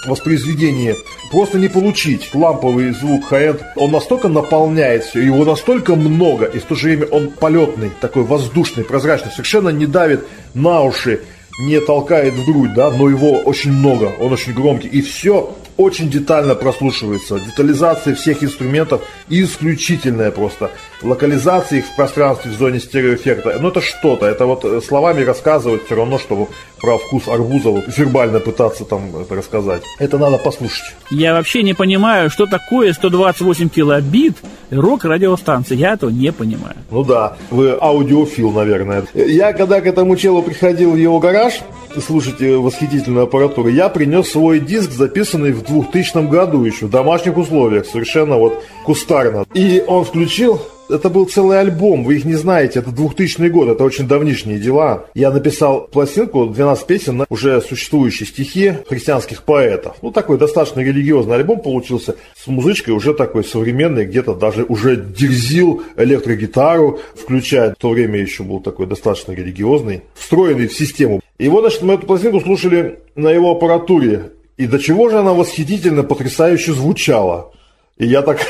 другом 0.04 0.10
воспроизведение 0.10 0.96
просто 1.30 1.58
не 1.58 1.68
получить. 1.68 2.34
Ламповый 2.34 2.92
звук 2.92 3.26
хай 3.28 3.54
он 3.76 3.90
настолько 3.90 4.28
наполняет 4.28 5.04
все, 5.04 5.20
его 5.20 5.44
настолько 5.44 5.96
много, 5.96 6.46
и 6.46 6.58
в 6.58 6.64
то 6.64 6.74
же 6.74 6.88
время 6.88 7.06
он 7.06 7.30
полетный, 7.30 7.90
такой 8.00 8.22
воздушный, 8.22 8.84
прозрачный, 8.84 9.30
совершенно 9.30 9.70
не 9.70 9.86
давит 9.86 10.24
на 10.54 10.82
уши, 10.82 11.20
не 11.60 11.80
толкает 11.80 12.34
в 12.34 12.44
грудь, 12.46 12.74
да, 12.74 12.90
но 12.90 13.08
его 13.08 13.38
очень 13.38 13.72
много, 13.72 14.12
он 14.20 14.32
очень 14.32 14.54
громкий, 14.54 14.88
и 14.88 15.02
все 15.02 15.56
очень 15.76 16.10
детально 16.10 16.54
прослушивается. 16.54 17.40
Детализация 17.40 18.14
всех 18.14 18.42
инструментов 18.42 19.02
исключительная 19.28 20.30
просто. 20.30 20.70
Локализация 21.02 21.78
их 21.80 21.86
в 21.86 21.96
пространстве 21.96 22.50
в 22.50 22.54
зоне 22.54 22.80
стереоэффекта. 22.80 23.58
Ну 23.60 23.68
это 23.68 23.80
что-то. 23.80 24.26
Это 24.26 24.46
вот 24.46 24.64
э, 24.64 24.80
словами 24.80 25.22
рассказывать 25.22 25.84
все 25.86 25.96
равно, 25.96 26.18
чтобы 26.18 26.48
про 26.80 26.98
вкус 26.98 27.28
арбуза 27.28 27.70
вот, 27.70 27.84
вербально 27.96 28.40
пытаться 28.40 28.84
там 28.84 29.16
это 29.16 29.34
рассказать. 29.34 29.82
Это 29.98 30.18
надо 30.18 30.38
послушать. 30.38 30.94
Я 31.10 31.34
вообще 31.34 31.62
не 31.62 31.74
понимаю, 31.74 32.30
что 32.30 32.46
такое 32.46 32.92
128 32.92 33.68
килобит 33.68 34.36
рок-радиостанции. 34.70 35.76
Я 35.76 35.94
этого 35.94 36.10
не 36.10 36.32
понимаю. 36.32 36.76
Ну 36.90 37.04
да, 37.04 37.36
вы 37.50 37.76
аудиофил, 37.80 38.50
наверное. 38.50 39.04
Я 39.14 39.52
когда 39.52 39.80
к 39.80 39.86
этому 39.86 40.16
челу 40.16 40.42
приходил 40.42 40.92
в 40.92 40.96
его 40.96 41.18
гараж, 41.18 41.60
слушайте 42.00 42.56
восхитительную 42.56 43.24
аппаратуру, 43.24 43.68
я 43.68 43.88
принес 43.88 44.28
свой 44.28 44.60
диск, 44.60 44.90
записанный 44.90 45.52
в 45.52 45.64
2000 45.64 46.28
году 46.28 46.64
еще, 46.64 46.86
в 46.86 46.90
домашних 46.90 47.36
условиях, 47.36 47.86
совершенно 47.86 48.36
вот 48.36 48.62
кустарно. 48.84 49.44
И 49.54 49.82
он 49.86 50.04
включил, 50.04 50.60
это 50.88 51.08
был 51.08 51.26
целый 51.26 51.60
альбом, 51.60 52.04
вы 52.04 52.16
их 52.16 52.24
не 52.24 52.34
знаете, 52.34 52.80
это 52.80 52.90
2000 52.90 53.48
год, 53.48 53.68
это 53.68 53.84
очень 53.84 54.06
давнишние 54.06 54.58
дела. 54.58 55.06
Я 55.14 55.30
написал 55.30 55.88
пластинку, 55.88 56.46
12 56.46 56.86
песен 56.86 57.16
на 57.18 57.26
уже 57.28 57.60
существующие 57.60 58.26
стихи 58.26 58.74
христианских 58.88 59.42
поэтов. 59.44 59.96
Ну, 60.02 60.10
такой 60.10 60.38
достаточно 60.38 60.80
религиозный 60.80 61.36
альбом 61.36 61.60
получился, 61.60 62.16
с 62.36 62.46
музычкой 62.46 62.94
уже 62.94 63.14
такой 63.14 63.44
современный, 63.44 64.04
где-то 64.04 64.34
даже 64.34 64.64
уже 64.64 64.96
дерзил 64.96 65.82
электрогитару, 65.96 67.00
включая, 67.14 67.72
в 67.72 67.76
то 67.76 67.90
время 67.90 68.20
еще 68.20 68.42
был 68.42 68.60
такой 68.60 68.86
достаточно 68.86 69.32
религиозный, 69.32 70.02
встроенный 70.14 70.68
в 70.68 70.74
систему. 70.74 71.20
И 71.38 71.48
вот, 71.48 71.62
значит, 71.62 71.82
мы 71.82 71.94
эту 71.94 72.06
пластинку 72.06 72.40
слушали 72.40 73.00
на 73.14 73.28
его 73.28 73.52
аппаратуре. 73.52 74.32
И 74.56 74.66
до 74.66 74.78
чего 74.78 75.10
же 75.10 75.18
она 75.18 75.32
восхитительно, 75.32 76.04
потрясающе 76.04 76.72
звучала. 76.72 77.52
И 77.96 78.06
я 78.06 78.22
так 78.22 78.40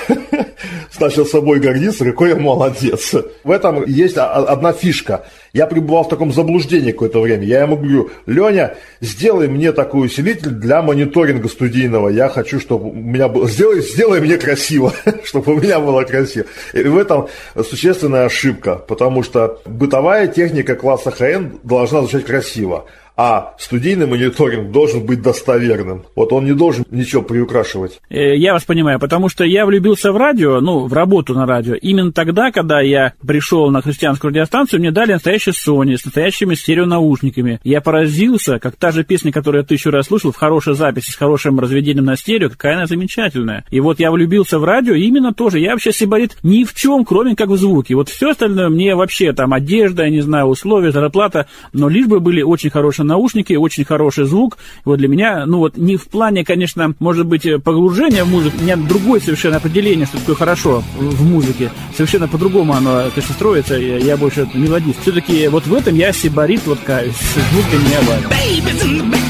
начал 1.01 1.27
собой 1.27 1.61
гордиться, 1.61 2.05
какой 2.05 2.31
я 2.31 2.37
молодец. 2.37 3.15
В 3.43 3.51
этом 3.51 3.85
есть 3.87 4.17
одна 4.17 4.73
фишка. 4.73 5.27
Я 5.55 5.69
пребывал 5.69 6.03
в 6.03 6.09
таком 6.09 6.33
заблуждении 6.33 6.91
какое-то 6.91 7.21
время. 7.21 7.45
Я 7.45 7.63
ему 7.63 7.77
говорю, 7.77 8.11
Леня, 8.27 8.75
сделай 9.01 9.47
мне 9.47 9.71
такой 9.71 10.07
усилитель 10.07 10.51
для 10.51 10.83
мониторинга 10.83 11.49
студийного. 11.49 12.09
Я 12.09 12.29
хочу, 12.29 12.59
чтобы 12.59 12.91
у 12.91 12.93
меня 12.93 13.29
было... 13.29 13.49
Сделай, 13.49 13.81
сделай 13.81 14.21
мне 14.21 14.37
красиво, 14.37 14.93
чтобы 15.25 15.55
у 15.55 15.61
меня 15.61 15.79
было 15.79 16.03
красиво. 16.03 16.47
И 16.73 16.83
в 16.83 16.99
этом 16.99 17.29
существенная 17.57 18.25
ошибка, 18.25 18.75
потому 18.75 19.23
что 19.23 19.61
бытовая 19.65 20.27
техника 20.27 20.75
класса 20.75 21.13
ХН 21.13 21.59
должна 21.63 22.01
звучать 22.01 22.25
красиво 22.25 22.87
а 23.17 23.55
студийный 23.59 24.07
мониторинг 24.07 24.73
должен 24.73 25.05
быть 25.07 25.23
достоверным. 25.23 26.05
Вот 26.17 26.33
он 26.33 26.45
не 26.45 26.53
должен 26.53 26.85
ничего 26.91 27.23
приукрашивать. 27.23 28.01
Э, 28.11 28.37
я 28.37 28.53
вас 28.53 28.65
понимаю, 28.65 28.99
потому 28.99 29.29
что 29.29 29.45
я 29.45 29.67
влюбился 29.67 30.13
в 30.13 30.17
радио, 30.17 30.61
ну, 30.61 30.87
в 30.87 30.93
работу 30.93 31.35
на 31.35 31.47
радио, 31.47 31.75
именно 31.75 32.13
тогда, 32.13 32.51
когда 32.51 32.81
я 32.81 33.15
пришел 33.25 33.71
на 33.71 33.83
христианскую 33.83 34.31
радиостанцию, 34.31 34.81
мне 34.81 34.91
дали 34.91 35.13
настоящий 35.13 35.44
настоящей 35.45 35.51
Sony, 35.51 35.97
с 35.97 36.05
настоящими 36.05 36.55
стереонаушниками. 36.55 37.61
Я 37.65 37.81
поразился, 37.81 38.59
как 38.59 38.77
та 38.77 38.91
же 38.91 39.05
песня, 39.05 39.33
которую 39.33 39.63
я 39.63 39.67
тысячу 39.67 39.91
раз 39.91 40.07
слушал, 40.07 40.33
в 40.33 40.37
хорошей 40.37 40.75
записи, 40.75 41.11
с 41.11 41.17
хорошим 41.17 41.59
разведением 41.61 42.05
на 42.05 42.17
стерео, 42.17 42.49
какая 42.49 42.77
она 42.77 42.87
замечательная. 42.87 43.65
И 43.71 43.81
вот 43.81 44.01
я 44.01 44.11
влюбился 44.11 44.59
в 44.59 44.65
радио 44.65 44.95
именно 44.95 45.33
тоже. 45.33 45.59
Я 45.59 45.73
вообще 45.73 45.93
сибарит 45.93 46.37
ни 46.43 46.65
в 46.65 46.75
чем, 46.75 47.05
кроме 47.05 47.37
как 47.37 47.49
в 47.49 47.57
звуке. 47.57 47.95
Вот 47.95 48.09
все 48.09 48.31
остальное 48.31 48.69
мне 48.69 48.95
вообще 48.95 49.33
там 49.33 49.53
одежда, 49.53 50.05
я 50.05 50.11
не 50.11 50.21
знаю, 50.21 50.47
условия, 50.47 50.93
зарплата, 50.93 51.47
но 51.73 51.89
лишь 51.89 52.07
бы 52.07 52.21
были 52.21 52.43
очень 52.43 52.71
хорошие 52.71 53.07
наушники, 53.07 53.55
очень 53.55 53.85
хороший 53.85 54.25
звук. 54.25 54.59
Вот 54.85 54.99
для 54.99 55.09
меня, 55.09 55.47
ну 55.47 55.59
вот 55.59 55.77
не 55.77 55.97
в 55.97 56.09
плане, 56.09 56.45
конечно, 56.45 56.95
может 56.99 57.27
быть, 57.27 57.47
погружения 57.63 58.25
в 58.25 58.31
музыку, 58.31 58.57
у 58.61 58.63
меня 58.63 58.77
другое 58.77 59.21
совершенно 59.21 59.57
определение, 59.57 60.07
что 60.07 60.19
такое 60.19 60.37
хорошо 60.37 60.83
в 60.99 61.25
музыке. 61.25 61.71
Совершенно 61.97 62.29
по-другому 62.29 62.75
оно, 62.75 63.11
конечно, 63.15 63.35
строится, 63.35 63.75
я, 63.75 63.99
я 63.99 64.17
больше 64.17 64.49
мелодист. 64.55 65.01
Все-таки 65.03 65.34
вот 65.51 65.67
в 65.67 65.75
этом 65.75 65.95
я 65.95 66.13
сибарит, 66.13 66.63
вот 66.67 66.79
каюсь. 66.81 67.15
Звук 67.51 67.65
меня 67.79 68.01
важен. 68.03 69.24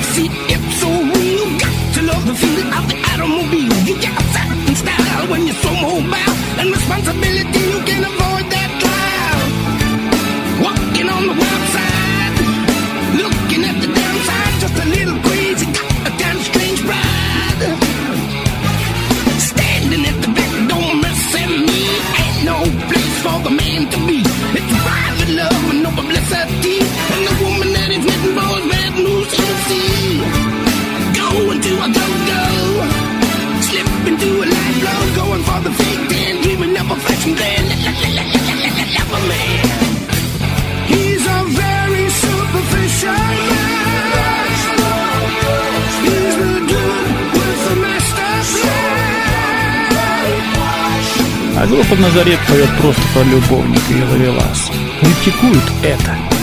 А 51.56 51.66
группа 51.66 51.94
Назарет 51.94 52.40
поет 52.46 52.68
просто 52.78 53.02
про 53.14 53.22
любовника 53.22 53.94
и 53.94 54.02
ловелас. 54.02 54.70
Критикует 55.00 55.64
это. 55.82 56.33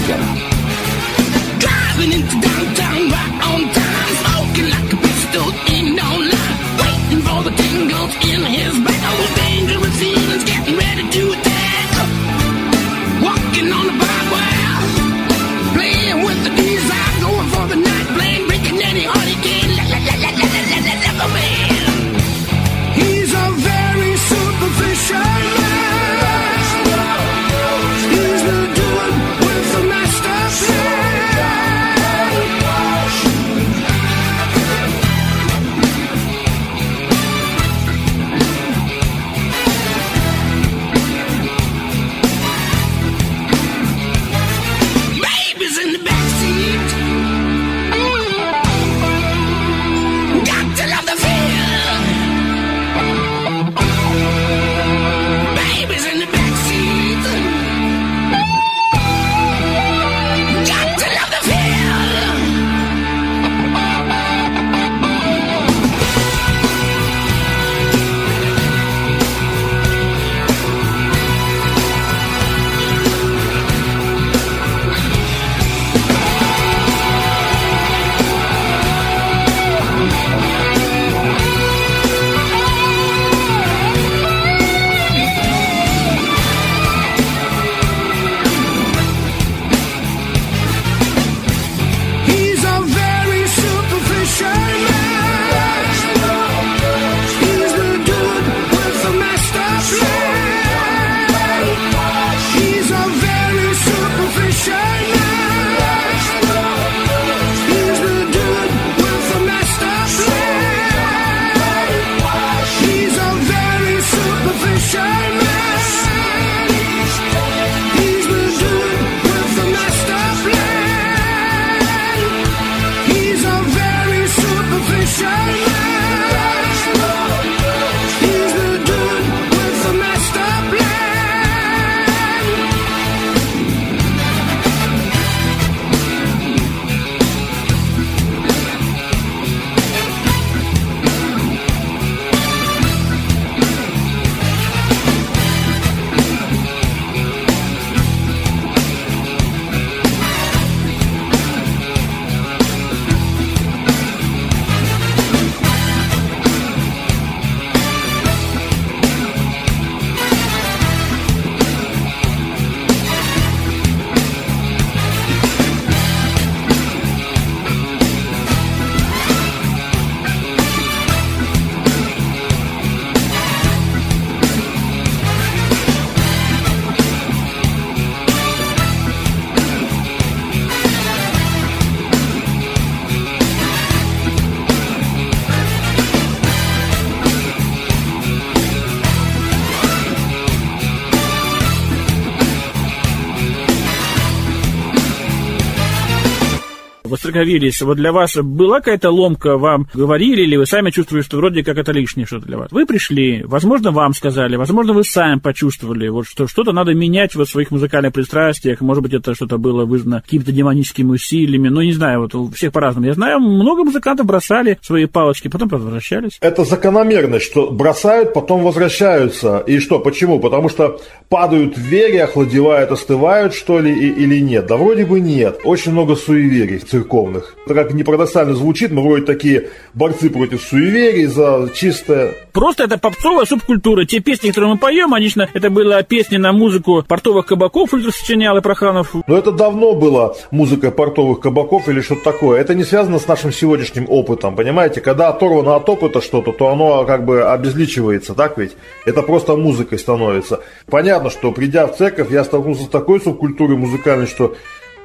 Воцерковились, 197.31 197.81
вот 197.81 197.97
для 197.97 198.11
вас 198.11 198.35
была 198.35 198.79
какая-то 198.79 199.09
ломка, 199.09 199.57
вам 199.57 199.87
говорили, 199.93 200.41
или 200.43 200.55
вы 200.57 200.65
сами 200.65 200.91
чувствовали, 200.91 201.23
что 201.23 201.37
вроде 201.37 201.63
как 201.63 201.77
это 201.77 201.91
лишнее 201.91 202.25
что-то 202.25 202.45
для 202.45 202.57
вас? 202.57 202.71
Вы 202.71 202.85
пришли, 202.85 203.43
возможно, 203.43 203.91
вам 203.91 204.13
сказали, 204.13 204.55
возможно, 204.55 204.93
вы 204.93 205.03
сами 205.03 205.39
почувствовали, 205.39 206.09
вот 206.09 206.27
что 206.27 206.47
что-то 206.47 206.71
надо 206.71 206.93
менять 206.93 207.35
в 207.35 207.45
своих 207.45 207.71
музыкальных 207.71 208.13
пристрастиях, 208.13 208.81
может 208.81 209.03
быть, 209.03 209.13
это 209.13 209.33
что-то 209.33 209.57
было 209.57 209.85
вызвано 209.85 210.21
какими-то 210.21 210.51
демоническими 210.51 211.11
усилиями, 211.11 211.69
ну, 211.69 211.81
не 211.81 211.93
знаю, 211.93 212.21
вот 212.21 212.55
всех 212.55 212.71
по-разному. 212.71 213.07
Я 213.07 213.13
знаю, 213.13 213.39
много 213.39 213.83
музыкантов 213.83 214.25
бросали 214.25 214.77
свои 214.81 215.05
палочки, 215.05 215.47
потом 215.47 215.69
возвращались. 215.69 216.37
Это 216.41 216.63
закономерность, 216.65 217.45
что 217.45 217.71
бросают, 217.71 218.33
потом 218.33 218.63
возвращаются. 218.63 219.59
И 219.59 219.79
что, 219.79 219.99
почему? 219.99 220.39
Потому 220.39 220.69
что 220.69 220.99
падают 221.31 221.77
в 221.77 221.79
вере, 221.79 222.25
охладевают, 222.25 222.91
остывают, 222.91 223.53
что 223.53 223.79
ли, 223.79 223.89
и, 223.89 224.09
или 224.09 224.41
нет? 224.41 224.65
Да 224.67 224.75
вроде 224.75 225.05
бы 225.05 225.21
нет. 225.21 225.61
Очень 225.63 225.93
много 225.93 226.17
суеверий 226.17 226.79
церковных. 226.79 227.55
Это 227.65 227.73
как 227.73 227.93
не 227.93 228.03
парадоксально 228.03 228.53
звучит, 228.53 228.91
мы 228.91 229.01
вроде 229.01 229.25
такие 229.25 229.69
борцы 229.93 230.29
против 230.29 230.61
суеверий 230.61 231.27
за 231.27 231.69
чистое... 231.73 232.33
Просто 232.51 232.83
это 232.83 232.97
попсовая 232.97 233.45
субкультура. 233.45 234.03
Те 234.03 234.19
песни, 234.19 234.49
которые 234.49 234.73
мы 234.73 234.77
поем, 234.77 235.13
они, 235.13 235.31
это 235.53 235.69
были 235.69 236.03
песни 236.03 236.35
на 236.35 236.51
музыку 236.51 237.01
портовых 237.07 237.45
кабаков, 237.45 237.93
Ультра 237.93 238.11
сочинял 238.11 238.57
и 238.57 238.61
Проханов. 238.61 239.15
Но 239.25 239.37
это 239.37 239.53
давно 239.53 239.93
была 239.93 240.33
музыка 240.51 240.91
портовых 240.91 241.39
кабаков 241.39 241.87
или 241.87 242.01
что-то 242.01 242.23
такое. 242.25 242.59
Это 242.59 242.75
не 242.75 242.83
связано 242.83 243.19
с 243.19 243.27
нашим 243.27 243.53
сегодняшним 243.53 244.05
опытом, 244.09 244.57
понимаете? 244.57 244.99
Когда 244.99 245.29
оторвано 245.29 245.77
от 245.77 245.87
опыта 245.87 246.19
что-то, 246.19 246.51
то 246.51 246.67
оно 246.67 247.05
как 247.05 247.23
бы 247.23 247.43
обезличивается, 247.43 248.33
так 248.33 248.57
ведь? 248.57 248.75
Это 249.05 249.21
просто 249.21 249.55
музыкой 249.55 249.97
становится. 249.97 250.59
Понятно, 250.87 251.20
что 251.29 251.51
придя 251.51 251.87
в 251.87 251.95
церковь, 251.95 252.31
я 252.31 252.43
столкнулся 252.43 252.83
с 252.83 252.89
такой 252.89 253.21
субкультурой 253.21 253.77
музыкальной, 253.77 254.27
что 254.27 254.55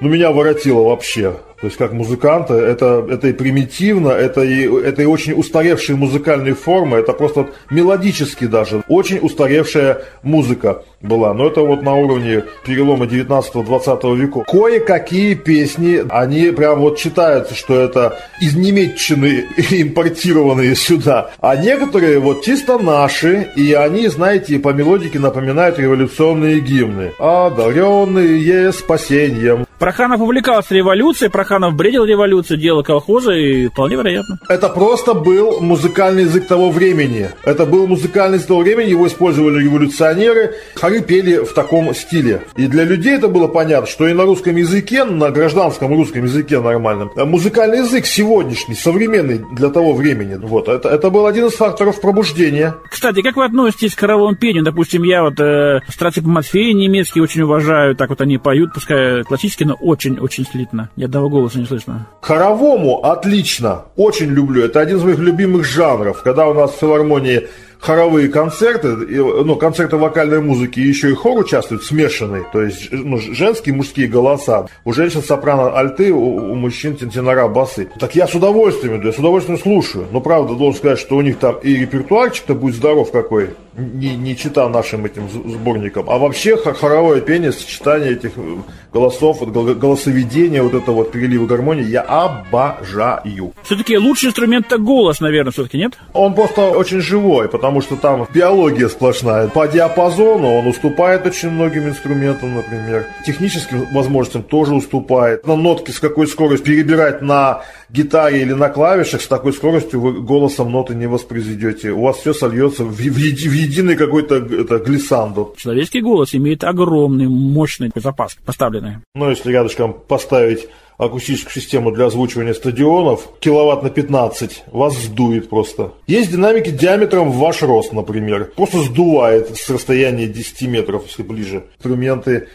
ну, 0.00 0.09
меня 0.09 0.31
воротило 0.31 0.83
вообще. 0.88 1.37
То 1.60 1.66
есть, 1.66 1.78
как 1.78 1.92
музыканта, 1.92 2.54
это, 2.54 3.06
это 3.08 3.28
и 3.28 3.32
примитивно, 3.32 4.10
это 4.10 4.42
и, 4.42 4.68
это 4.68 5.02
и 5.02 5.06
очень 5.06 5.32
устаревшие 5.32 5.96
музыкальные 5.96 6.54
формы, 6.54 6.98
это 6.98 7.12
просто 7.14 7.48
мелодически 7.70 8.46
даже, 8.46 8.82
очень 8.88 9.18
устаревшая 9.20 10.02
музыка 10.22 10.82
была. 11.00 11.32
Но 11.32 11.46
это 11.46 11.62
вот 11.62 11.82
на 11.82 11.94
уровне 11.94 12.44
перелома 12.64 13.06
19-20 13.06 14.16
века. 14.16 14.40
Кое-какие 14.46 15.34
песни, 15.34 16.04
они 16.10 16.50
прям 16.50 16.80
вот 16.80 16.98
читаются, 16.98 17.54
что 17.54 17.78
это 17.78 18.18
из 18.40 18.54
Немеччины 18.54 19.46
импортированные 19.70 20.74
сюда. 20.74 21.30
А 21.40 21.56
некоторые 21.56 22.18
вот 22.18 22.44
чисто 22.44 22.78
наши, 22.78 23.48
и 23.56 23.72
они, 23.72 24.08
знаете, 24.08 24.58
по 24.58 24.70
мелодике 24.70 25.18
напоминают 25.18 25.78
революционные 25.78 26.60
гимны. 26.60 27.12
Одаренные 27.18 28.72
спасением. 28.72 29.66
Проханов 29.78 30.20
увлекался 30.20 30.74
революцией, 30.74 31.30
Проханов 31.46 31.74
бредил 31.74 32.04
революцию, 32.04 32.59
делал 32.59 32.82
колхозы, 32.82 33.40
и 33.40 33.68
вполне 33.68 33.94
вероятно. 33.94 34.40
Это 34.48 34.68
просто 34.68 35.14
был 35.14 35.61
музыкальный 35.61 36.24
язык 36.24 36.48
того 36.48 36.70
времени. 36.70 37.30
Это 37.44 37.64
был 37.64 37.87
музыкальный 37.87 38.38
язык 38.38 38.48
того 38.48 38.61
времени, 38.62 38.90
его 38.90 39.06
использовали 39.06 39.62
революционеры, 39.62 40.56
хоры 40.74 41.02
пели 41.02 41.44
в 41.44 41.52
таком 41.54 41.94
стиле. 41.94 42.42
И 42.56 42.66
для 42.66 42.82
людей 42.82 43.14
это 43.14 43.28
было 43.28 43.46
понятно, 43.46 43.87
что 43.87 44.09
и 44.09 44.12
на 44.12 44.24
русском 44.24 44.56
языке, 44.56 45.04
на 45.04 45.30
гражданском 45.30 45.94
русском 45.94 46.24
языке 46.24 46.59
нормальном, 46.59 47.12
музыкальный 47.14 47.78
язык 47.78 48.06
сегодняшний, 48.06 48.74
современный 48.74 49.40
для 49.52 49.68
того 49.68 49.94
времени, 49.94 50.35
вот, 50.42 50.68
это, 50.68 50.88
это 50.88 51.11
был 51.11 51.26
один 51.26 51.46
из 51.46 51.52
факторов 51.52 52.00
пробуждения. 52.00 52.74
Кстати, 52.90 53.22
как 53.22 53.37
вы 53.37 53.44
относитесь 53.44 53.94
к 53.94 54.00
хоровому 54.00 54.35
пению? 54.35 54.64
Допустим, 54.64 55.04
я 55.04 55.22
вот 55.22 55.38
э, 55.38 55.80
Страципа 55.88 56.28
Матфея 56.28 56.74
немецкий 56.74 57.20
очень 57.20 57.42
уважаю, 57.42 57.94
так 57.94 58.11
вот 58.11 58.20
они 58.20 58.37
поют, 58.38 58.74
пускай 58.74 59.22
классически, 59.22 59.62
но 59.62 59.74
очень-очень 59.74 60.44
слитно. 60.44 60.90
Ни 60.96 61.04
одного 61.04 61.36
голоса 61.40 61.59
не 61.59 61.66
слышно. 61.66 62.07
Хоровому 62.20 63.05
отлично, 63.05 63.83
очень 63.96 64.29
люблю. 64.29 64.64
Это 64.64 64.81
один 64.81 64.96
из 64.96 65.03
моих 65.03 65.18
любимых 65.18 65.64
жанров. 65.64 66.22
Когда 66.22 66.46
у 66.46 66.55
нас 66.55 66.72
в 66.72 66.79
филармонии 66.79 67.49
хоровые 67.80 68.28
концерты, 68.28 68.88
ну, 68.88 69.56
концерты 69.56 69.96
вокальной 69.96 70.40
музыки, 70.40 70.80
еще 70.80 71.10
и 71.10 71.14
хор 71.14 71.38
участвует 71.38 71.82
смешанный, 71.82 72.42
то 72.52 72.62
есть 72.62 72.88
ну, 72.90 73.18
женские 73.18 73.74
и 73.74 73.76
мужские 73.76 74.08
голоса. 74.08 74.66
У 74.84 74.92
женщин 74.92 75.22
сопрано 75.22 75.76
альты, 75.76 76.12
у, 76.12 76.52
у 76.52 76.54
мужчин 76.54 76.96
тенора 76.96 77.48
басы. 77.48 77.88
Так 77.98 78.14
я 78.14 78.26
с 78.26 78.34
удовольствием 78.34 78.96
иду, 78.96 79.08
я 79.08 79.12
с 79.12 79.18
удовольствием 79.18 79.58
слушаю. 79.58 80.06
Но 80.10 80.20
правда, 80.20 80.54
должен 80.54 80.78
сказать, 80.78 80.98
что 80.98 81.16
у 81.16 81.20
них 81.20 81.38
там 81.38 81.56
и 81.62 81.74
репертуарчик-то 81.76 82.54
будет 82.54 82.76
здоров 82.76 83.10
какой, 83.10 83.50
не, 83.76 84.16
не 84.16 84.36
чита 84.36 84.68
нашим 84.68 85.04
этим 85.04 85.28
сборникам, 85.28 86.08
а 86.08 86.18
вообще 86.18 86.56
хоровое 86.56 87.20
пение, 87.20 87.52
сочетание 87.52 88.12
этих 88.12 88.32
э, 88.36 88.56
голосов, 88.92 89.40
голосоведение, 89.52 90.62
вот 90.62 90.74
это 90.74 90.92
вот 90.92 91.12
переливы 91.12 91.46
гармонии, 91.46 91.84
я 91.84 92.02
обожаю. 92.02 93.52
Все-таки 93.62 93.98
лучший 93.98 94.28
инструмент 94.28 94.66
это 94.66 94.78
голос, 94.78 95.20
наверное, 95.20 95.52
все-таки 95.52 95.78
нет? 95.78 95.98
Он 96.12 96.34
просто 96.34 96.70
очень 96.70 97.00
живой, 97.00 97.48
потому 97.48 97.65
что 97.81 97.96
там 97.96 98.26
биология 98.33 98.88
сплошная. 98.88 99.48
По 99.48 99.66
диапазону 99.66 100.55
он 100.55 100.66
уступает 100.66 101.26
очень 101.26 101.50
многим 101.50 101.88
инструментам, 101.88 102.55
например. 102.55 103.07
Техническим 103.24 103.87
возможностям 103.92 104.42
тоже 104.42 104.74
уступает. 104.74 105.46
На 105.46 105.57
нотки 105.57 105.90
с 105.90 106.00
какой 106.00 106.26
скоростью 106.26 106.66
перебирать 106.66 107.22
на 107.22 107.62
гитаре 107.90 108.42
или 108.42 108.52
на 108.52 108.68
клавишах 108.68 109.22
с 109.22 109.29
такой 109.29 109.52
скоростью 109.52 110.00
вы 110.00 110.20
голосом 110.20 110.72
ноты 110.72 110.94
не 110.94 111.07
воспроизведете. 111.07 111.90
У 111.90 112.02
вас 112.02 112.16
все 112.16 112.33
сольется 112.33 112.85
в, 112.85 112.92
в, 112.92 112.96
в 112.96 113.18
единый 113.18 113.96
какой-то 113.96 114.37
это, 114.37 114.79
глиссандо. 114.79 115.55
Человеческий 115.57 116.00
голос 116.00 116.35
имеет 116.35 116.64
огромный, 116.64 117.29
мощный 117.29 117.90
запас 117.94 118.37
поставленный. 118.44 118.96
Ну, 119.14 119.31
если 119.31 119.52
рядышком 119.52 119.94
поставить 119.94 120.68
акустическую 120.98 121.52
систему 121.52 121.90
для 121.90 122.06
озвучивания 122.06 122.54
стадионов, 122.54 123.28
киловатт 123.40 123.82
на 123.82 123.90
15, 123.90 124.64
вас 124.72 124.96
сдует 124.96 125.48
просто. 125.48 125.92
Есть 126.06 126.30
динамики 126.30 126.70
диаметром 126.70 127.30
в 127.30 127.37
ваш 127.37 127.62
рост, 127.62 127.92
например. 127.92 128.52
Просто 128.56 128.78
сдувает 128.82 129.56
с 129.56 129.68
расстояния 129.70 130.26
10 130.26 130.62
метров, 130.68 131.06
если 131.06 131.22
ближе. 131.22 131.64
Инструменты 131.76 132.48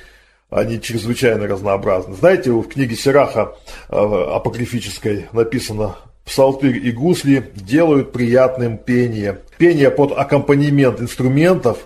они 0.50 0.82
чрезвычайно 0.82 1.48
разнообразны. 1.48 2.14
Знаете, 2.16 2.52
в 2.52 2.68
книге 2.68 2.96
Сераха 2.96 3.56
э, 3.90 3.96
апокрифической 3.96 5.28
написано 5.32 5.96
Псалтырь 6.26 6.78
и 6.78 6.92
гусли 6.92 7.52
делают 7.56 8.12
приятным 8.12 8.78
пение. 8.78 9.40
Пение 9.58 9.90
под 9.90 10.12
аккомпанемент 10.12 11.02
инструментов 11.02 11.80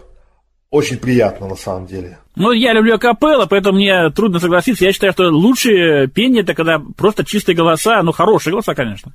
очень 0.75 0.97
приятно 0.97 1.47
на 1.47 1.55
самом 1.55 1.87
деле. 1.87 2.17
Ну, 2.35 2.51
я 2.51 2.73
люблю 2.73 2.99
капелла, 2.99 3.45
поэтому 3.45 3.77
мне 3.77 4.09
трудно 4.09 4.39
согласиться. 4.39 4.83
Я 4.83 4.91
считаю, 4.91 5.13
что 5.13 5.29
лучшее 5.29 6.07
пение 6.07 6.43
это 6.43 6.53
когда 6.53 6.81
просто 6.97 7.23
чистые 7.23 7.55
голоса, 7.55 8.03
ну, 8.03 8.11
хорошие 8.11 8.51
голоса, 8.51 8.75
конечно. 8.75 9.13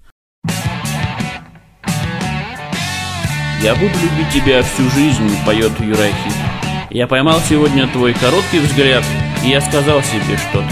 «Я 3.63 3.75
буду 3.75 3.93
любить 3.93 4.33
тебя 4.33 4.63
всю 4.63 4.89
жизнь»,— 4.91 5.31
поет 5.47 5.73
Юрахи. 5.81 6.31
«Я 6.89 7.07
поймал 7.07 7.39
сегодня 7.41 7.87
твой 7.89 8.15
короткий 8.15 8.59
взгляд 8.59 9.05
и 9.45 9.51
я 9.51 9.61
сказал 9.61 10.03
себе 10.03 10.39
что-то. 10.39 10.71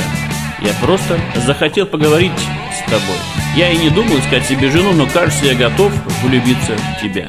Я 0.62 0.72
просто 0.81 1.20
захотел 1.46 1.87
поговорить 1.87 2.33
с 2.72 2.90
тобой. 2.90 3.18
Я 3.55 3.70
и 3.70 3.77
не 3.77 3.90
думал 3.90 4.18
искать 4.18 4.44
себе 4.44 4.70
жену, 4.70 4.92
но 4.94 5.07
кажется, 5.07 5.44
я 5.44 5.55
готов 5.55 5.92
влюбиться 6.22 6.77
в 6.77 7.03
тебя. 7.03 7.29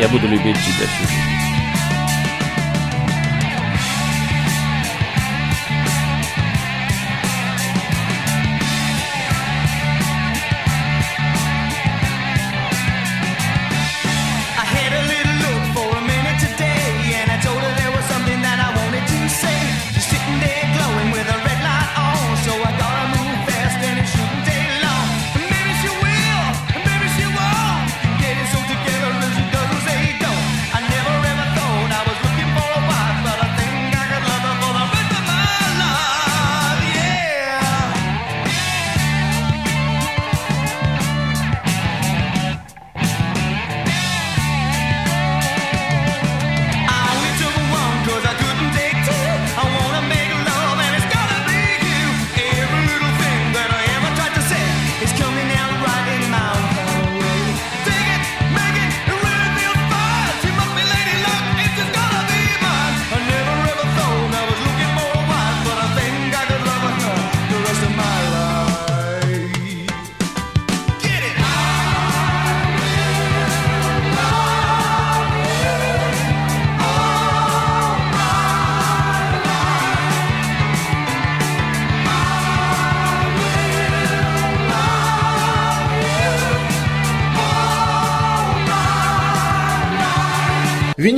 Я 0.00 0.08
буду 0.08 0.28
любить 0.28 0.56
тебя 0.56 0.86
всю 0.86 1.08
жизнь. 1.08 1.39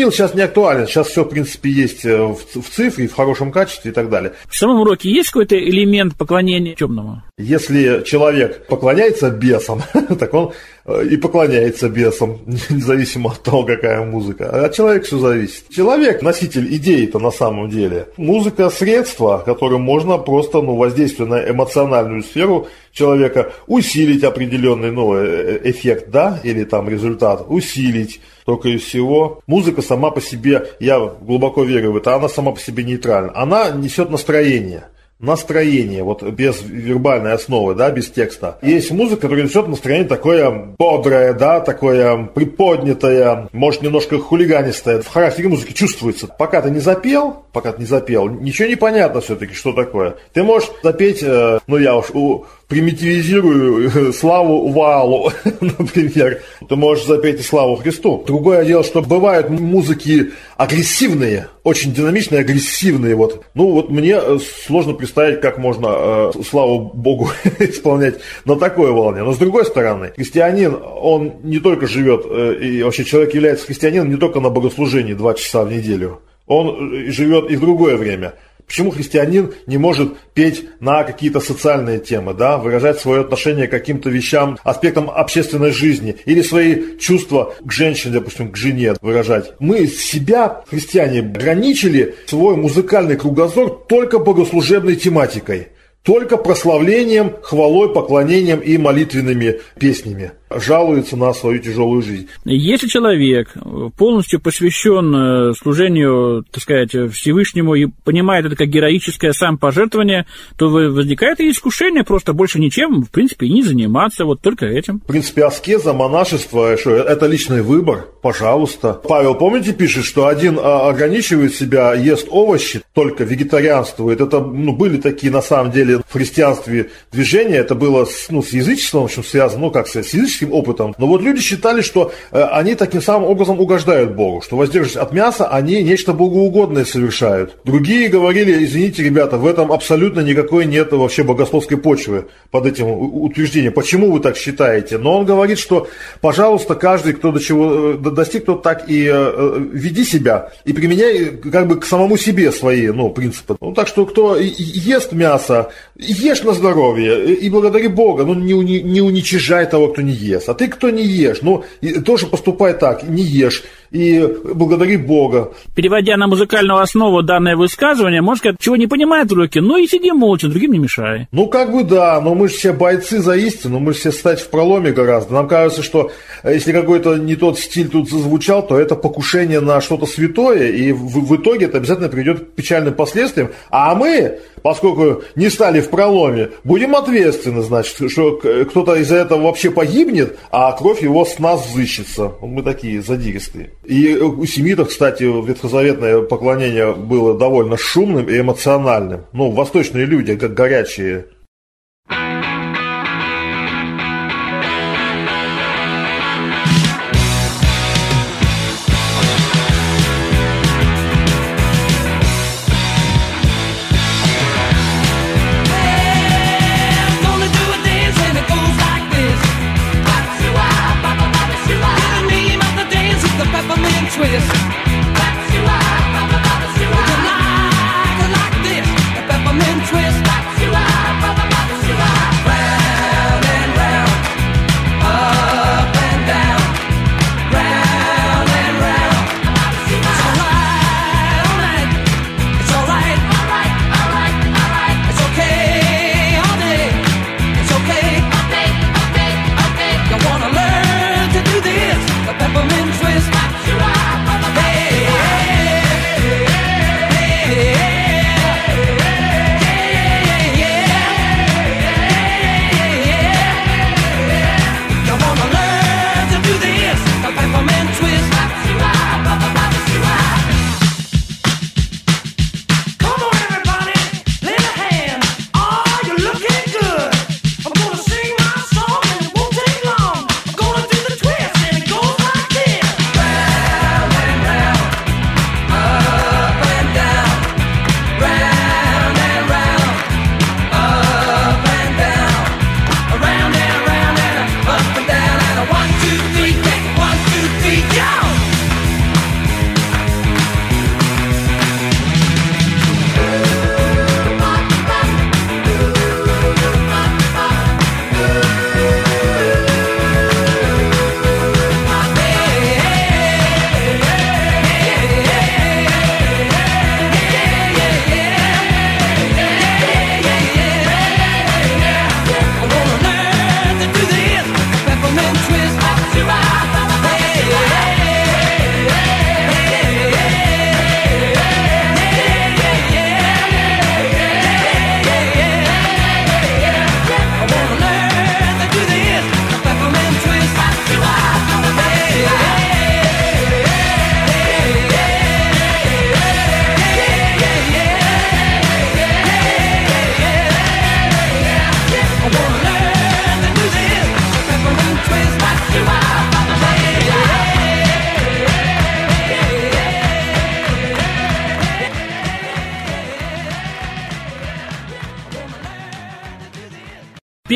Винил 0.03 0.11
сейчас 0.11 0.35
не 0.35 0.43
актуален, 0.43 0.89
сейчас 0.89 1.07
все, 1.07 1.23
в 1.23 1.29
принципе, 1.29 1.71
есть 1.71 2.05
э, 2.05 2.17
в, 2.17 2.35
в 2.35 2.69
цифре, 2.71 3.07
в 3.07 3.15
хорошем 3.15 3.53
качестве 3.53 3.93
и 3.93 3.95
так 3.95 4.11
далее. 4.11 4.33
В 4.49 4.57
самом 4.57 4.81
уроке 4.81 5.09
есть 5.09 5.29
какой-то 5.29 5.57
элемент 5.57 6.17
поклонения 6.17 6.75
темному? 6.75 7.23
Если 7.39 8.03
человек 8.05 8.67
поклоняется 8.67 9.31
бесам, 9.31 9.81
так 10.19 10.35
он 10.35 10.55
и 10.85 11.17
поклоняется 11.17 11.89
бесам, 11.89 12.41
независимо 12.71 13.31
от 13.31 13.43
того, 13.43 13.65
какая 13.65 14.05
музыка. 14.05 14.51
А 14.51 14.67
от 14.67 14.75
человека 14.75 15.07
все 15.07 15.19
зависит. 15.19 15.69
Человек 15.71 16.23
носитель 16.23 16.75
идеи-то 16.75 17.19
на 17.19 17.31
самом 17.31 17.71
деле. 17.71 18.09
Музыка– 18.17 18.69
средство, 18.71 19.43
которым 19.45 19.83
можно 19.83 20.19
просто 20.19 20.61
ну, 20.61 20.77
воздействуя 20.77 21.29
на 21.29 21.51
эмоциональную 21.51 22.23
сферу 22.23 22.67
человека, 22.93 23.53
усилить 23.67 24.25
определенный 24.25 24.91
ну, 24.91 25.15
э, 25.15 25.61
эффект, 25.65 26.11
да, 26.11 26.41
или 26.43 26.65
там 26.65 26.89
результат, 26.89 27.45
усилить 27.49 28.21
только 28.45 28.69
и 28.69 28.77
всего. 28.77 29.41
Музыка 29.47 29.83
сама 29.83 30.11
по 30.11 30.21
себе, 30.21 30.67
я 30.81 30.99
глубоко 30.99 31.63
верю 31.63 31.93
в 31.93 31.97
это, 31.97 32.15
она 32.17 32.29
сама 32.29 32.53
по 32.53 32.61
себе 32.61 32.83
нейтральна. 32.83 33.33
Она 33.35 33.71
несет 33.71 34.11
настроение 34.11 34.85
настроение, 35.23 36.03
вот 36.03 36.23
без 36.23 36.63
вербальной 36.63 37.33
основы, 37.33 37.75
да, 37.75 37.91
без 37.91 38.11
текста. 38.11 38.59
Есть 38.61 38.91
музыка, 38.91 39.23
которая 39.23 39.45
несет 39.45 39.69
настроение 39.69 40.09
такое 40.09 40.51
бодрое, 40.79 41.33
да, 41.33 41.61
такое 41.61 42.25
приподнятое, 42.25 43.49
может, 43.53 43.83
немножко 43.83 44.19
хулиганистое. 44.19 45.01
В 45.01 45.09
характере 45.09 45.49
музыки 45.49 45.73
чувствуется. 45.73 46.27
Пока 46.27 46.61
ты 46.61 46.71
не 46.71 46.81
запел, 46.81 47.45
пока 47.53 47.73
ты 47.73 47.81
не 47.81 47.87
запел, 47.87 48.29
ничего 48.29 48.69
не 48.69 48.77
понятно 48.77 49.21
все-таки, 49.21 49.55
что 49.55 49.73
такое. 49.73 50.17
Ты 50.33 50.43
можешь 50.43 50.71
запеть, 50.83 51.23
э, 51.23 51.61
ну, 51.67 51.79
я 51.79 51.97
уж 51.97 52.11
у, 52.11 52.45
примитивизирую 52.73 53.91
э, 53.91 54.13
славу 54.15 54.69
Валу, 54.69 55.31
например. 55.61 56.41
Ты 56.67 56.75
можешь 56.75 57.05
запеть 57.05 57.41
и 57.41 57.43
славу 57.43 57.77
Христу. 57.77 58.25
Другое 58.27 58.65
дело, 58.65 58.83
что 58.83 59.03
бывают 59.03 59.51
музыки 59.51 60.31
агрессивные, 60.57 61.49
очень 61.65 61.93
динамичные, 61.93 62.41
агрессивные. 62.41 63.15
Вот. 63.15 63.45
Ну 63.53 63.73
вот 63.73 63.91
мне 63.91 64.15
э, 64.15 64.39
сложно 64.67 64.95
представить, 64.95 65.43
как 65.43 65.59
можно 65.59 65.89
э, 65.91 66.33
славу 66.49 66.91
Богу 66.95 67.31
исполнять 67.59 68.21
на 68.47 68.57
такой 68.57 68.91
волне. 68.91 69.23
Но 69.23 69.35
с 69.35 69.37
другой 69.37 69.67
стороны, 69.67 70.13
христианин, 70.17 70.75
он 70.83 71.35
не 71.43 71.59
только 71.59 71.87
живет, 71.87 72.25
э, 72.25 72.55
и 72.55 72.83
вообще 72.83 73.05
человек 73.05 73.35
является 73.35 73.67
христианином 73.67 74.09
не 74.09 74.17
только 74.17 74.41
на 74.41 74.49
богослужении 74.49 75.13
два 75.13 75.35
часа 75.35 75.65
в 75.65 75.71
неделю. 75.71 76.21
Он 76.47 76.95
э, 76.95 77.11
живет 77.11 77.51
и 77.51 77.57
в 77.57 77.61
другое 77.61 77.99
время. 77.99 78.33
Почему 78.73 78.91
христианин 78.91 79.53
не 79.67 79.77
может 79.77 80.17
петь 80.33 80.65
на 80.81 81.05
какие-то 81.05 81.41
социальные 81.41 81.99
темы, 81.99 82.33
да, 82.33 82.57
выражать 82.57 82.99
свое 82.99 83.21
отношение 83.21 83.67
к 83.67 83.71
каким-то 83.71 84.09
вещам, 84.09 84.57
аспектам 84.65 85.11
общественной 85.11 85.73
жизни 85.73 86.17
или 86.25 86.41
свои 86.41 86.97
чувства 86.97 87.53
к 87.61 87.71
женщине, 87.71 88.15
допустим, 88.15 88.51
к 88.51 88.57
жене 88.57 88.95
выражать? 89.03 89.53
Мы 89.59 89.87
себя, 89.87 90.65
христиане, 90.71 91.21
ограничили 91.21 92.15
свой 92.25 92.57
музыкальный 92.57 93.17
кругозор 93.17 93.85
только 93.91 94.19
богослужебной 94.19 94.97
тематикой 94.97 95.69
только 96.03 96.37
прославлением, 96.37 97.37
хвалой, 97.43 97.93
поклонением 97.93 98.59
и 98.59 98.77
молитвенными 98.77 99.61
песнями 99.79 100.33
жалуется 100.61 101.17
на 101.17 101.33
свою 101.33 101.59
тяжелую 101.59 102.03
жизнь. 102.03 102.29
Если 102.45 102.87
человек 102.87 103.55
полностью 103.97 104.41
посвящен 104.41 105.15
э, 105.15 105.55
служению, 105.55 106.45
так 106.51 106.63
сказать, 106.63 106.91
Всевышнему 107.13 107.75
и 107.75 107.87
понимает 108.05 108.47
это 108.47 108.57
как 108.57 108.69
героическое 108.69 109.33
самопожертвование, 109.33 110.27
то 110.57 110.69
возникает 110.69 111.41
и 111.41 111.51
искушение 111.51 112.05
просто 112.05 112.33
больше 112.33 112.59
ничем, 112.59 113.03
в 113.03 113.11
принципе, 113.11 113.47
и 113.47 113.53
не 113.53 113.63
заниматься, 113.63 114.25
вот 114.25 114.41
только 114.41 114.67
этим. 114.67 115.01
В 115.01 115.07
принципе, 115.07 115.45
аскеза, 115.45 115.93
монашество, 115.93 116.77
что, 116.77 116.91
это 116.91 117.27
личный 117.27 117.63
выбор, 117.63 118.07
пожалуйста. 118.23 119.01
Павел, 119.07 119.35
помните, 119.35 119.73
пишет, 119.73 120.05
что 120.05 120.27
один 120.27 120.59
а, 120.61 120.89
ограничивает 120.89 121.55
себя, 121.55 121.95
ест 121.95 122.27
овощи, 122.31 122.83
только 122.95 123.25
вегетарианствует. 123.25 124.21
Это 124.21 124.41
ну, 124.41 124.75
были 124.75 124.97
такие, 124.97 125.33
на 125.33 125.43
самом 125.43 125.73
деле, 125.73 125.99
в 125.99 126.13
христианстве 126.13 126.91
движения, 127.11 127.57
это 127.57 127.75
было 127.75 128.05
с, 128.05 128.29
ну, 128.31 128.43
с 128.43 128.51
язычеством, 128.51 129.03
в 129.03 129.05
общем, 129.07 129.25
связано, 129.25 129.63
ну, 129.63 129.71
как 129.71 129.89
сказать, 129.89 130.09
с 130.09 130.15
язычеством, 130.15 130.42
практическим 130.43 130.53
опытом. 130.53 130.95
Но 130.99 131.07
вот 131.07 131.23
люди 131.23 131.41
считали, 131.41 131.83
что 131.83 132.13
э, 132.31 132.43
они 132.43 132.75
таким 132.75 133.03
самым 133.03 133.29
образом 133.29 133.61
угождают 133.61 134.15
Богу, 134.15 134.43
что 134.43 134.57
воздерживаясь 134.57 134.97
от 134.97 135.13
мяса, 135.13 135.47
они 135.47 135.83
нечто 135.83 136.13
богоугодное 136.13 136.85
совершают. 136.85 137.57
Другие 137.65 138.09
говорили, 138.09 138.65
извините, 138.65 139.03
ребята, 139.03 139.37
в 139.37 139.47
этом 139.47 139.73
абсолютно 139.73 140.21
никакой 140.21 140.67
нет 140.67 140.93
вообще 140.93 141.23
богословской 141.23 141.77
почвы 141.77 142.25
под 142.51 142.67
этим 142.67 142.87
утверждением. 142.89 143.73
Почему 143.73 144.13
вы 144.13 144.21
так 144.21 144.37
считаете? 144.37 144.99
Но 144.99 145.19
он 145.19 145.27
говорит, 145.27 145.59
что, 145.59 145.87
пожалуйста, 146.21 146.75
каждый, 146.75 147.13
кто 147.13 147.33
до 147.33 147.41
чего 147.41 147.95
э, 147.95 148.11
достиг, 148.11 148.45
тот 148.45 148.63
так 148.63 148.91
и 148.91 149.09
э, 149.13 149.59
веди 149.73 150.05
себя 150.05 150.51
и 150.65 150.73
применяй 150.73 151.27
как 151.53 151.69
бы 151.69 151.81
к 151.81 151.85
самому 151.85 152.17
себе 152.17 152.53
свои 152.53 152.89
ну, 152.89 153.11
принципы. 153.11 153.57
Ну, 153.61 153.73
так 153.73 153.89
что 153.89 154.07
кто 154.07 154.37
ест 154.37 155.13
мясо, 155.13 155.71
ешь 155.97 156.43
на 156.43 156.53
здоровье 156.53 157.35
и 157.35 157.51
благодари 157.51 157.89
Бога, 157.89 158.25
но 158.25 158.35
не, 158.35 158.53
не, 158.53 158.83
не 158.83 159.01
уничижай 159.01 159.67
того, 159.67 159.89
кто 159.89 160.03
не 160.03 160.13
ест 160.13 160.32
ест. 160.33 160.49
А 160.49 160.55
ты 160.55 160.69
кто 160.69 160.91
не 160.91 161.05
ешь? 161.05 161.43
Ну, 161.43 161.65
тоже 162.05 162.27
поступай 162.27 162.75
так, 162.75 163.03
не 163.03 163.23
ешь 163.23 163.65
и 163.93 164.27
благодари 164.55 164.97
Бога. 164.97 165.53
Переводя 165.75 166.17
на 166.17 166.27
музыкальную 166.27 166.79
основу 166.79 167.23
данное 167.23 167.57
высказывание, 167.57 168.23
можно 168.23 168.39
сказать, 168.39 168.57
чего 168.59 168.77
не 168.77 168.87
понимает 168.87 169.31
в 169.31 169.35
руке, 169.35 169.61
ну 169.61 169.77
и 169.77 169.87
сиди 169.87 170.11
молча, 170.13 170.49
другим 170.49 170.73
не 170.73 170.79
мешай. 170.79 171.29
Ну, 171.31 171.47
как 171.47 171.73
бы 171.73 171.85
да, 171.85 172.21
но 172.21 172.35
мы 172.35 172.49
же 172.49 172.55
все 172.55 172.73
бойцы 172.73 173.21
за 173.21 173.37
истину, 173.37 173.79
мы 173.81 173.93
же 173.93 174.01
все 174.01 174.13
стать 174.13 174.41
в 174.41 174.49
проломе 174.49 174.93
гораздо. 174.93 175.35
Нам 175.35 175.49
кажется, 175.49 175.83
что 175.83 176.11
э, 176.43 176.55
если 176.55 176.73
какой-то 176.73 177.17
не 177.17 177.37
тот 177.37 177.59
стиль 177.59 177.89
тут 177.89 178.11
зазвучал, 178.11 178.67
то 178.67 178.79
это 178.79 178.97
покушение 178.97 179.61
на 179.61 179.81
что-то 179.81 180.07
святое, 180.07 180.71
и 180.71 180.93
в, 180.93 181.27
в 181.27 181.37
итоге 181.37 181.67
это 181.67 181.79
обязательно 181.79 182.09
приведет 182.09 182.41
к 182.41 182.53
печальным 182.53 182.95
последствиям. 182.95 183.51
А 183.71 183.95
мы, 183.95 184.39
поскольку 184.63 185.23
не 185.37 185.51
стали 185.51 185.81
в 185.81 185.91
проломе, 185.91 186.51
будем 186.65 186.97
ответственны, 186.97 187.63
значит, 187.63 188.11
что 188.11 188.41
кто-то 188.69 188.95
из-за 188.97 189.17
этого 189.17 189.43
вообще 189.43 189.71
погибнет, 189.71 190.39
а 190.51 190.73
кровь 190.73 191.03
его 191.03 191.25
с 191.25 191.39
нас 191.39 191.67
взыщется. 191.69 192.33
Мы 192.41 192.63
такие 192.63 193.03
задиристые. 193.03 193.71
И 193.85 194.17
у 194.17 194.45
семитов, 194.47 194.89
кстати, 194.89 195.25
ветхозаветное 195.25 196.23
поклонение 196.23 196.95
было 196.95 197.37
довольно 197.37 197.77
шумным 197.77 198.29
и 198.29 198.39
эмоциональным. 198.39 199.23
Ну, 199.33 199.51
восточные 199.51 200.05
люди, 200.05 200.37
как 200.37 200.55
горячие 200.55 201.27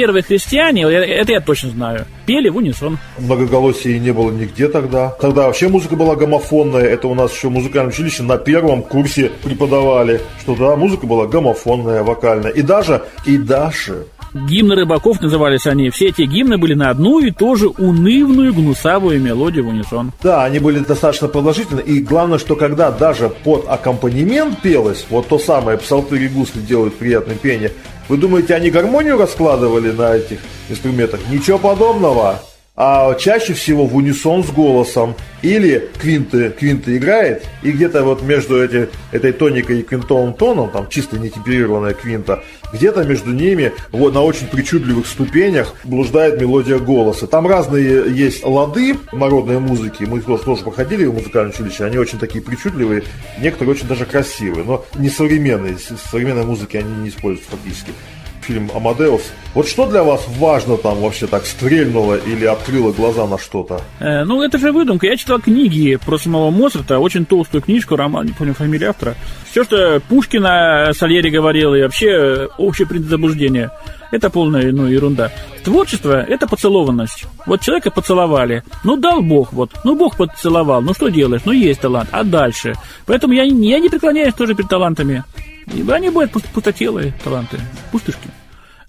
первые 0.07 0.23
христиане, 0.23 0.83
это 0.83 1.33
я 1.33 1.41
точно 1.41 1.71
знаю, 1.71 2.07
пели 2.27 2.49
в 2.49 2.57
унисон. 2.57 2.97
Многоголосия 3.19 3.99
не 3.99 4.13
было 4.13 4.31
нигде 4.31 4.69
тогда. 4.69 5.09
Тогда 5.21 5.47
вообще 5.47 5.67
музыка 5.67 5.97
была 5.97 6.15
гомофонная. 6.15 6.85
Это 6.85 7.09
у 7.09 7.15
нас 7.15 7.35
еще 7.35 7.49
в 7.49 7.51
музыкальном 7.51 7.89
училище 7.89 8.23
на 8.23 8.37
первом 8.39 8.85
курсе 8.85 9.33
преподавали, 9.43 10.21
что 10.41 10.55
да, 10.55 10.77
музыка 10.77 11.09
была 11.09 11.27
гомофонная, 11.27 12.05
вокальная. 12.05 12.53
И 12.53 12.63
даже, 12.63 13.03
и 13.25 13.37
даже 13.37 14.07
Гимны 14.33 14.75
рыбаков 14.75 15.21
назывались 15.21 15.67
они. 15.67 15.91
Все 15.91 16.09
эти 16.09 16.23
гимны 16.23 16.59
были 16.59 16.75
на 16.75 16.91
одну 16.91 17.21
и 17.21 17.31
ту 17.31 17.57
же 17.57 17.69
унывную 17.69 18.53
гнусавую 18.53 19.21
мелодию 19.21 19.65
в 19.65 19.69
унисон. 19.69 20.13
Да, 20.23 20.45
они 20.45 20.59
были 20.59 20.81
достаточно 20.81 21.29
продолжительны. 21.29 21.81
И 21.81 22.01
главное, 22.01 22.39
что 22.39 22.55
когда 22.55 22.91
даже 22.91 23.31
под 23.31 23.65
аккомпанемент 23.67 24.61
пелось, 24.61 25.07
вот 25.09 25.29
то 25.29 25.39
самое 25.39 25.79
псалтырь 25.79 26.25
и 26.25 26.29
гусли 26.29 26.61
делают 26.61 26.97
приятное 26.97 27.37
пение, 27.37 27.73
вы 28.09 28.17
думаете, 28.17 28.55
они 28.55 28.71
гармонию 28.71 29.19
раскладывали 29.19 29.91
на 29.91 30.17
этих 30.17 30.41
инструментах? 30.69 31.21
Ничего 31.31 31.59
подобного. 31.59 32.41
А 32.79 33.15
чаще 33.15 33.55
всего 33.55 33.87
в 33.87 33.97
унисон 33.97 34.45
с 34.45 34.51
голосом. 34.51 35.15
Или 35.41 35.89
квинты, 35.99 36.51
квинты 36.51 36.97
играет, 36.97 37.47
и 37.63 37.71
где-то 37.71 38.03
вот 38.03 38.23
между 38.23 38.63
эти, 38.63 38.89
этой 39.13 39.33
тоникой 39.33 39.81
и 39.81 39.83
квинтовым 39.83 40.35
тоном, 40.35 40.71
там 40.71 40.89
чисто 40.89 41.19
нетемперированная 41.19 41.95
квинта, 41.95 42.43
где-то 42.73 43.05
между 43.05 43.33
ними 43.33 43.73
вот 43.93 44.15
на 44.15 44.23
очень 44.23 44.49
причудливых 44.49 45.07
ступенях 45.07 45.75
блуждает 45.85 46.41
мелодия 46.41 46.79
голоса. 46.79 47.27
Там 47.27 47.47
разные 47.47 48.13
есть 48.13 48.45
лады 48.45 48.97
народной 49.13 49.61
музыки, 49.61 50.05
мы 50.05 50.21
тоже, 50.21 50.63
проходили 50.63 51.05
в 51.05 51.15
музыкальном 51.15 51.53
училище, 51.53 51.85
они 51.85 51.99
очень 51.99 52.19
такие 52.19 52.43
причудливые, 52.43 53.05
некоторые 53.41 53.75
очень 53.75 53.87
даже 53.87 54.05
красивые, 54.05 54.65
но 54.65 54.85
не 54.97 55.11
современные, 55.11 55.77
современной 56.11 56.45
музыки 56.45 56.77
они 56.79 56.93
не 57.03 57.09
используются 57.11 57.53
фактически. 57.53 57.93
Фильм 58.47 58.71
«Амадеус». 58.73 59.33
Вот 59.55 59.67
что 59.67 59.87
для 59.87 60.05
вас 60.05 60.25
важно 60.39 60.77
там 60.77 61.01
вообще 61.01 61.27
так 61.27 61.47
стрельнуло 61.47 62.15
или 62.15 62.45
открыло 62.45 62.93
глаза 62.93 63.27
на 63.27 63.39
что-то? 63.39 63.81
Э, 63.99 64.23
ну, 64.23 64.43
это 64.43 64.59
же 64.59 64.71
выдумка. 64.71 65.07
Я 65.07 65.17
читал 65.17 65.41
книги 65.41 65.97
про 65.97 66.17
самого 66.17 66.51
Моцарта, 66.51 66.99
очень 67.01 67.25
толстую 67.25 67.63
книжку, 67.63 67.97
роман, 67.97 68.27
не 68.27 68.33
помню 68.33 68.55
фамилию 68.55 68.91
автора. 68.91 69.17
Все, 69.51 69.65
что 69.65 70.01
Пушкина 70.09 70.93
Сальери 70.93 71.31
говорил, 71.31 71.75
и 71.75 71.83
вообще 71.83 72.07
э, 72.07 72.49
общее 72.59 72.87
принцип 72.87 73.11
заблуждения, 73.11 73.73
это 74.11 74.31
полная 74.31 74.73
ну, 74.73 74.87
ерунда. 74.87 75.33
Творчество– 75.65 76.23
это 76.29 76.47
поцелованность. 76.47 77.25
Вот 77.47 77.61
человека 77.61 77.91
поцеловали, 77.91 78.63
ну, 78.85 78.97
дал 78.97 79.23
Бог, 79.23 79.53
вот, 79.53 79.73
ну, 79.85 79.97
Бог 79.97 80.17
поцеловал, 80.17 80.83
ну, 80.83 80.95
что 80.95 81.09
делаешь, 81.09 81.43
ну, 81.45 81.53
есть 81.53 81.81
талант, 81.81 82.09
а 82.13 82.23
дальше? 82.25 82.75
Поэтому 83.07 83.33
я, 83.33 83.43
я 83.43 83.79
не 83.79 83.89
преклоняюсь 83.89 84.35
тоже 84.35 84.55
перед 84.55 84.69
талантами. 84.69 85.25
Они 85.91 86.09
пуст- 86.09 86.49
пустотелые 86.53 87.15
таланты, 87.25 87.59
пустышки. 87.91 88.29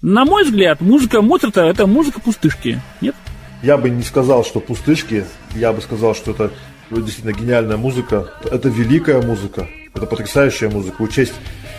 На 0.00 0.24
мой 0.24 0.44
взгляд, 0.44 0.80
музыка 0.80 1.22
Моцарта– 1.22 1.62
это 1.62 1.86
музыка 1.86 2.20
пустышки, 2.20 2.80
нет? 3.00 3.16
Я 3.62 3.76
бы 3.76 3.90
не 3.90 4.02
сказал, 4.04 4.44
что 4.44 4.60
пустышки, 4.60 5.24
я 5.56 5.72
бы 5.72 5.80
сказал, 5.80 6.14
что 6.14 6.30
это 6.30 6.52
действительно 6.90 7.32
гениальная 7.32 7.76
музыка. 7.76 8.32
Это 8.44 8.68
великая 8.68 9.20
музыка, 9.20 9.68
это 9.92 10.06
потрясающая 10.06 10.70
музыка. 10.70 11.02
Учесть 11.02 11.34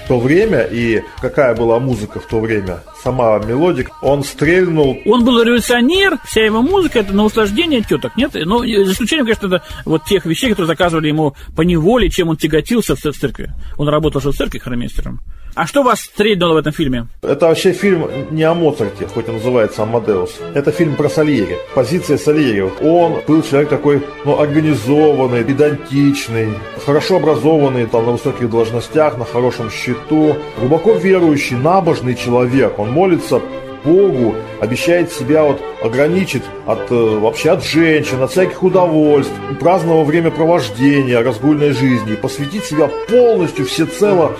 то 0.09 0.19
время 0.19 0.61
и 0.63 1.03
какая 1.21 1.55
была 1.55 1.79
музыка 1.79 2.19
в 2.19 2.25
то 2.25 2.39
время, 2.39 2.79
сама 3.03 3.37
мелодика, 3.37 3.91
он 4.01 4.23
стрельнул 4.23 4.97
Он 5.05 5.23
был 5.23 5.41
революционер, 5.43 6.17
вся 6.25 6.43
его 6.43 6.63
музыка 6.63 6.99
это 6.99 7.13
на 7.13 7.23
услаждение 7.23 7.81
теток, 7.81 8.17
нет? 8.17 8.31
Ну, 8.33 8.59
за 8.61 8.91
исключением, 8.91 9.25
конечно, 9.25 9.45
это 9.45 9.63
вот 9.85 10.05
тех 10.05 10.25
вещей, 10.25 10.49
которые 10.49 10.67
заказывали 10.67 11.07
ему 11.07 11.35
по 11.55 11.61
неволе, 11.61 12.09
чем 12.09 12.29
он 12.29 12.37
тяготился 12.37 12.95
в 12.95 12.99
церкви. 12.99 13.51
Он 13.77 13.87
работал 13.87 14.19
же 14.19 14.31
в 14.31 14.35
церкви 14.35 14.57
хромейстером. 14.57 15.21
А 15.55 15.67
что 15.67 15.83
вас 15.83 16.01
стрельнуло 16.01 16.53
в 16.53 16.57
этом 16.57 16.71
фильме? 16.71 17.07
Это 17.21 17.47
вообще 17.47 17.73
фильм 17.73 18.07
не 18.31 18.43
о 18.43 18.53
Моцарте, 18.53 19.07
хоть 19.07 19.27
и 19.27 19.31
называется 19.31 19.83
«Амадеус». 19.83 20.35
Это 20.53 20.71
фильм 20.71 20.95
про 20.95 21.09
Сальери. 21.09 21.57
Позиция 21.75 22.17
Сальери. 22.17 22.61
Он 22.81 23.21
был 23.27 23.41
человек 23.41 23.69
такой, 23.69 24.01
ну, 24.25 24.39
организованный, 24.39 25.43
педантичный, 25.43 26.53
хорошо 26.85 27.17
образованный, 27.17 27.87
там, 27.87 28.05
на 28.05 28.11
высоких 28.13 28.49
должностях, 28.49 29.17
на 29.17 29.25
хорошем 29.25 29.69
счету, 29.69 29.98
глубоко 30.07 30.93
верующий, 30.93 31.55
набожный 31.55 32.15
человек. 32.15 32.77
Он 32.79 32.91
молится 32.91 33.41
Богу, 33.83 34.35
обещает 34.59 35.11
себя 35.11 35.43
вот 35.43 35.61
ограничить 35.83 36.43
от 36.65 36.91
э, 36.91 36.95
вообще 37.19 37.51
от 37.51 37.63
женщин, 37.63 38.21
от 38.21 38.31
всяких 38.31 38.61
удовольств, 38.61 39.31
праздного 39.59 40.03
времяпровождения, 40.03 41.23
разгульной 41.23 41.71
жизни, 41.71 42.15
посвятить 42.15 42.65
себя 42.65 42.89
полностью, 43.09 43.65
всецело, 43.65 44.33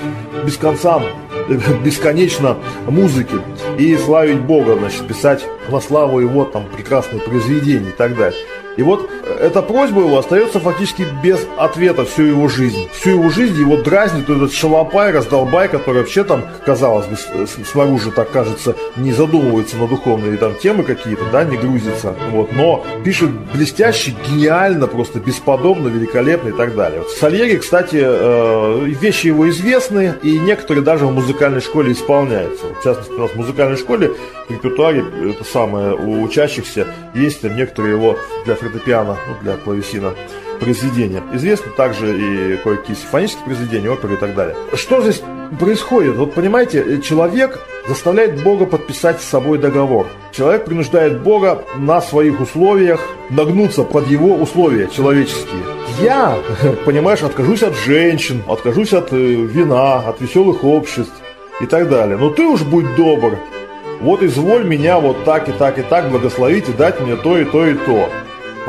без 0.45 0.57
конца, 0.57 1.01
бесконечно 1.83 2.57
музыке 2.87 3.35
и 3.77 3.95
славить 3.97 4.41
Бога, 4.41 4.75
значит, 4.75 5.07
писать 5.07 5.45
на 5.69 5.79
славу 5.79 6.19
его 6.19 6.45
там 6.45 6.65
прекрасные 6.75 7.21
произведения 7.21 7.89
и 7.89 7.93
так 7.97 8.15
далее. 8.17 8.39
И 8.77 8.81
вот 8.83 9.09
э, 9.23 9.47
эта 9.47 9.61
просьба 9.61 10.01
его 10.01 10.17
остается 10.17 10.59
фактически 10.59 11.05
без 11.23 11.39
ответа 11.57 12.05
всю 12.05 12.23
его 12.23 12.47
жизнь. 12.47 12.87
Всю 12.93 13.11
его 13.11 13.29
жизнь 13.29 13.59
его 13.59 13.77
дразнит 13.77 14.29
этот 14.29 14.53
шалопай, 14.53 15.11
раздолбай, 15.11 15.67
который 15.67 15.99
вообще 15.99 16.23
там, 16.23 16.43
казалось 16.65 17.07
бы, 17.07 17.15
с- 17.17 17.67
снаружи, 17.71 18.11
так 18.11 18.31
кажется, 18.31 18.75
не 18.95 19.11
задумывается 19.11 19.77
на 19.77 19.87
духовные 19.87 20.37
там 20.37 20.55
темы 20.55 20.83
какие-то, 20.83 21.23
да, 21.31 21.43
не 21.43 21.57
грузится. 21.57 22.15
Вот, 22.31 22.51
но 22.53 22.85
пишет 23.03 23.29
блестяще, 23.53 24.13
гениально, 24.27 24.87
просто 24.87 25.19
бесподобно, 25.19 25.87
великолепно 25.89 26.49
и 26.49 26.53
так 26.53 26.75
далее. 26.75 26.99
Вот 26.99 27.09
Сальери, 27.11 27.57
кстати, 27.57 27.99
э, 28.01 28.85
вещи 28.85 29.27
его 29.27 29.49
известны, 29.49 30.13
и 30.23 30.39
некоторые 30.39 30.83
даже 30.83 31.05
в 31.05 31.11
музыкальной 31.11 31.61
школе 31.61 31.91
исполняются. 31.91 32.65
В 32.79 32.83
частности, 32.83 33.11
у 33.13 33.19
нас 33.19 33.31
в 33.31 33.35
музыкальной 33.35 33.77
школе 33.77 34.11
в 34.47 34.51
репертуаре, 34.51 35.03
это 35.31 35.43
самое, 35.43 35.93
у 35.95 36.23
учащихся 36.23 36.87
есть 37.13 37.41
там 37.41 37.55
некоторые 37.55 37.95
его 37.95 38.17
для 38.45 38.55
фортепиано, 38.59 39.17
ну, 39.27 39.35
для 39.41 39.57
клавесина 39.57 40.13
произведения. 40.59 41.23
Известны 41.33 41.71
также 41.71 42.17
и 42.17 42.57
кое-какие 42.57 42.95
симфонические 42.95 43.45
произведения, 43.45 43.89
оперы 43.89 44.15
и 44.15 44.17
так 44.17 44.35
далее. 44.35 44.55
Что 44.73 45.01
здесь 45.01 45.21
происходит? 45.59 46.15
Вот 46.15 46.33
понимаете, 46.33 47.01
человек 47.01 47.59
заставляет 47.87 48.43
Бога 48.43 48.65
подписать 48.65 49.21
с 49.21 49.25
собой 49.25 49.57
договор. 49.57 50.07
Человек 50.31 50.65
принуждает 50.65 51.21
Бога 51.21 51.63
на 51.77 52.01
своих 52.01 52.39
условиях 52.39 53.01
нагнуться 53.29 53.83
под 53.83 54.07
его 54.07 54.35
условия 54.35 54.87
человеческие. 54.87 55.63
Я, 56.01 56.37
понимаешь, 56.85 57.23
откажусь 57.23 57.63
от 57.63 57.75
женщин, 57.75 58.43
откажусь 58.47 58.93
от 58.93 59.11
э, 59.11 59.17
вина, 59.17 59.99
от 59.99 60.21
веселых 60.21 60.63
обществ 60.63 61.13
и 61.61 61.65
так 61.65 61.89
далее. 61.89 62.17
Но 62.17 62.29
ты 62.29 62.45
уж 62.45 62.61
будь 62.61 62.95
добр, 62.95 63.37
вот 64.01 64.23
изволь 64.23 64.63
меня 64.63 64.99
вот 64.99 65.25
так 65.25 65.49
и 65.49 65.51
так 65.51 65.77
и 65.77 65.81
так 65.81 66.09
благословить 66.09 66.69
и 66.69 66.73
дать 66.73 66.99
мне 67.01 67.15
то 67.15 67.37
и 67.37 67.43
то 67.43 67.65
и 67.65 67.73
то. 67.73 68.09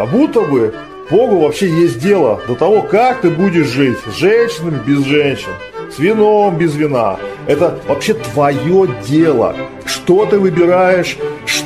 Как 0.00 0.08
будто 0.08 0.40
бы 0.40 0.72
Богу 1.10 1.40
вообще 1.40 1.68
есть 1.68 1.98
дело 1.98 2.40
до 2.48 2.54
того, 2.54 2.80
как 2.80 3.20
ты 3.20 3.28
будешь 3.28 3.66
жить 3.66 3.98
с 4.10 4.16
женщинами 4.16 4.80
без 4.86 5.04
женщин, 5.04 5.50
с 5.94 5.98
вином 5.98 6.56
без 6.56 6.74
вина. 6.74 7.18
Это 7.46 7.78
вообще 7.86 8.14
твое 8.14 8.88
дело. 9.06 9.54
Что 9.84 10.24
ты 10.24 10.38
выбираешь, 10.38 11.18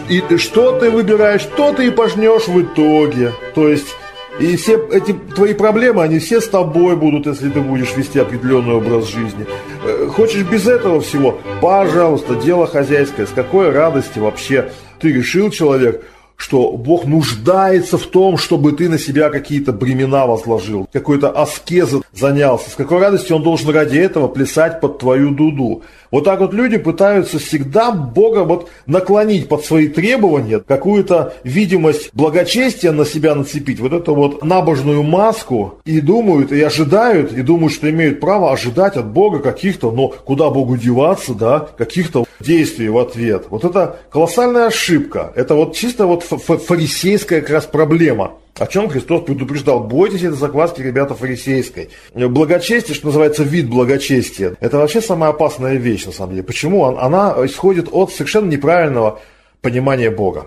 и 0.08 0.20
что 0.36 0.76
ты 0.80 0.90
выбираешь, 0.90 1.44
то 1.56 1.72
ты 1.72 1.86
и 1.86 1.90
пожнешь 1.90 2.48
в 2.48 2.60
итоге. 2.60 3.30
То 3.54 3.68
есть 3.68 3.94
и 4.40 4.56
все 4.56 4.84
эти 4.90 5.12
твои 5.12 5.54
проблемы, 5.54 6.02
они 6.02 6.18
все 6.18 6.40
с 6.40 6.48
тобой 6.48 6.96
будут, 6.96 7.26
если 7.26 7.50
ты 7.50 7.60
будешь 7.60 7.94
вести 7.96 8.18
определенный 8.18 8.74
образ 8.74 9.06
жизни. 9.06 9.46
Э, 9.86 10.08
Хочешь 10.08 10.42
без 10.42 10.66
этого 10.66 11.00
всего? 11.00 11.38
Пожалуйста, 11.60 12.34
дело 12.34 12.66
хозяйское. 12.66 13.26
С 13.26 13.30
какой 13.30 13.70
радости 13.70 14.18
вообще 14.18 14.72
ты 14.98 15.12
решил, 15.12 15.50
человек, 15.50 16.02
что 16.36 16.72
Бог 16.72 17.04
нуждается 17.04 17.96
в 17.96 18.06
том, 18.06 18.36
чтобы 18.38 18.72
ты 18.72 18.88
на 18.88 18.98
себя 18.98 19.30
какие-то 19.30 19.72
бремена 19.72 20.26
возложил, 20.26 20.88
какой-то 20.92 21.30
аскеза 21.30 22.02
занялся. 22.12 22.70
С 22.70 22.74
какой 22.74 22.98
радостью 22.98 23.36
он 23.36 23.42
должен 23.42 23.70
ради 23.70 23.98
этого 23.98 24.28
плясать 24.28 24.80
под 24.80 24.98
твою 24.98 25.30
дуду. 25.30 25.82
Вот 26.14 26.22
так 26.22 26.38
вот 26.38 26.54
люди 26.54 26.76
пытаются 26.76 27.40
всегда 27.40 27.90
Бога 27.90 28.44
вот 28.44 28.70
наклонить 28.86 29.48
под 29.48 29.64
свои 29.64 29.88
требования, 29.88 30.60
какую-то 30.60 31.34
видимость 31.42 32.10
благочестия 32.12 32.92
на 32.92 33.04
себя 33.04 33.34
нацепить, 33.34 33.80
вот 33.80 33.92
эту 33.92 34.14
вот 34.14 34.44
набожную 34.44 35.02
маску, 35.02 35.80
и 35.84 36.00
думают, 36.00 36.52
и 36.52 36.62
ожидают, 36.62 37.32
и 37.32 37.42
думают, 37.42 37.72
что 37.74 37.90
имеют 37.90 38.20
право 38.20 38.52
ожидать 38.52 38.94
от 38.96 39.06
Бога 39.06 39.40
каких-то, 39.40 39.90
но 39.90 40.06
куда 40.06 40.50
Богу 40.50 40.76
деваться, 40.76 41.34
да, 41.34 41.66
каких-то 41.76 42.26
действий 42.38 42.88
в 42.88 42.98
ответ. 42.98 43.46
Вот 43.50 43.64
это 43.64 43.96
колоссальная 44.08 44.66
ошибка. 44.66 45.32
Это 45.34 45.56
вот 45.56 45.74
чисто 45.74 46.06
вот 46.06 46.22
фа- 46.22 46.38
фа- 46.38 46.58
фарисейская 46.58 47.40
как 47.40 47.50
раз 47.50 47.64
проблема. 47.64 48.34
О 48.58 48.66
чем 48.68 48.88
Христос 48.88 49.24
предупреждал? 49.24 49.80
Бойтесь 49.80 50.22
этой 50.22 50.36
закваски, 50.36 50.80
ребята, 50.80 51.14
фарисейской. 51.14 51.90
Благочестие, 52.14 52.94
что 52.94 53.06
называется, 53.06 53.42
вид 53.42 53.68
благочестия, 53.68 54.54
это 54.60 54.78
вообще 54.78 55.00
самая 55.00 55.30
опасная 55.30 55.74
вещь, 55.74 56.06
на 56.06 56.12
самом 56.12 56.32
деле. 56.32 56.44
Почему? 56.44 56.84
Она- 56.84 57.34
исходит 57.44 57.88
от 57.90 58.12
совершенно 58.12 58.48
неправильного 58.48 59.20
понимания 59.60 60.10
Бога. 60.10 60.46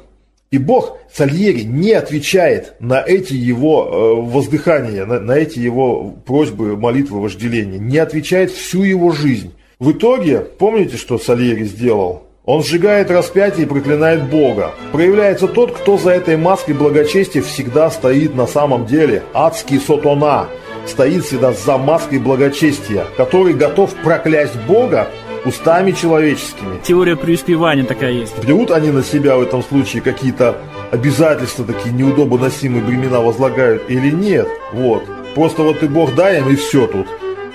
И 0.52 0.58
Бог 0.58 0.98
Сальери 1.14 1.64
не 1.64 1.92
отвечает 1.92 2.76
на 2.80 3.02
эти 3.02 3.34
его 3.34 3.86
э, 3.86 4.32
воздыхания, 4.32 5.06
на, 5.06 5.20
на 5.20 5.34
эти 5.34 5.60
его 5.60 6.12
просьбы, 6.26 6.78
молитвы, 6.78 7.20
вожделения. 7.20 7.78
Не 7.78 7.98
отвечает 7.98 8.52
всю 8.52 8.84
его 8.84 9.12
жизнь. 9.12 9.54
В 9.80 9.92
итоге, 9.92 10.40
помните, 10.40 10.96
что 10.96 11.20
Сальери 11.20 11.66
сделал? 11.66 12.27
Он 12.48 12.64
сжигает 12.64 13.12
распятие 13.12 13.66
и 13.66 13.70
проклинает 13.70 14.30
Бога. 14.30 14.72
Проявляется 14.94 15.50
тот, 15.50 15.74
кто 15.74 15.98
за 15.98 16.12
этой 16.12 16.38
маской 16.38 16.72
благочестия 16.72 17.42
всегда 17.42 17.92
стоит 17.92 18.36
на 18.36 18.48
самом 18.48 18.86
деле. 18.86 19.24
Адский 19.34 19.82
сотона 19.82 20.48
стоит 20.86 21.26
всегда 21.26 21.52
за 21.52 21.78
маской 21.78 22.20
благочестия, 22.20 23.04
который 23.18 23.54
готов 23.54 23.94
проклясть 23.96 24.56
Бога 24.66 25.10
устами 25.44 25.92
человеческими. 25.92 26.80
Теория 26.84 27.18
преуспевания 27.18 27.84
такая 27.84 28.14
есть. 28.14 28.42
Берут 28.42 28.72
они 28.72 28.92
на 28.92 29.04
себя 29.04 29.36
в 29.36 29.42
этом 29.42 29.62
случае 29.62 30.02
какие-то 30.02 30.56
обязательства, 30.92 31.66
такие 31.66 31.94
неудобоносимые 31.94 32.82
бремена 32.82 33.20
возлагают 33.20 33.90
или 33.90 34.10
нет? 34.10 34.48
Вот. 34.72 35.04
Просто 35.36 35.64
вот 35.64 35.84
и 35.84 35.88
Бог 35.88 36.16
дай 36.16 36.40
им, 36.40 36.48
и 36.48 36.56
все 36.56 36.88
тут. 36.88 37.08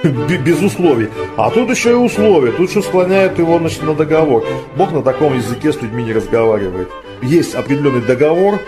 Без 0.02 0.60
условий. 0.60 1.08
А 1.36 1.50
тут 1.50 1.70
еще 1.70 1.90
и 1.90 1.94
условия. 1.94 2.52
Тут 2.52 2.70
еще 2.70 2.82
склоняют 2.82 3.38
его 3.38 3.58
значит, 3.58 3.82
на 3.82 3.94
договор. 3.94 4.44
Бог 4.76 4.92
на 4.92 5.02
таком 5.02 5.36
языке 5.36 5.72
с 5.72 5.80
людьми 5.80 6.02
не 6.02 6.12
разговаривает. 6.12 6.88
Есть 7.22 7.54
определенный 7.54 8.00
договор 8.00 8.58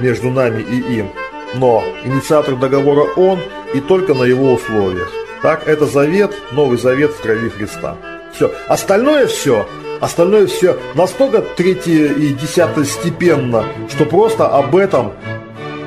между 0.00 0.30
нами 0.30 0.62
и 0.62 0.98
им. 0.98 1.08
Но 1.54 1.82
инициатор 2.04 2.56
договора 2.56 3.06
он 3.16 3.38
и 3.74 3.80
только 3.80 4.14
на 4.14 4.24
его 4.24 4.52
условиях. 4.52 5.10
Так, 5.42 5.66
это 5.66 5.86
завет, 5.86 6.32
новый 6.52 6.78
завет 6.78 7.12
в 7.12 7.20
крови 7.20 7.48
Христа. 7.48 7.96
Все. 8.32 8.52
Остальное 8.68 9.26
все, 9.26 9.66
остальное 10.00 10.46
все 10.46 10.78
настолько 10.94 11.42
третье 11.42 12.12
и 12.12 12.32
десятое 12.32 12.84
степенно, 12.84 13.64
что 13.88 14.04
просто 14.04 14.46
об 14.46 14.76
этом 14.76 15.12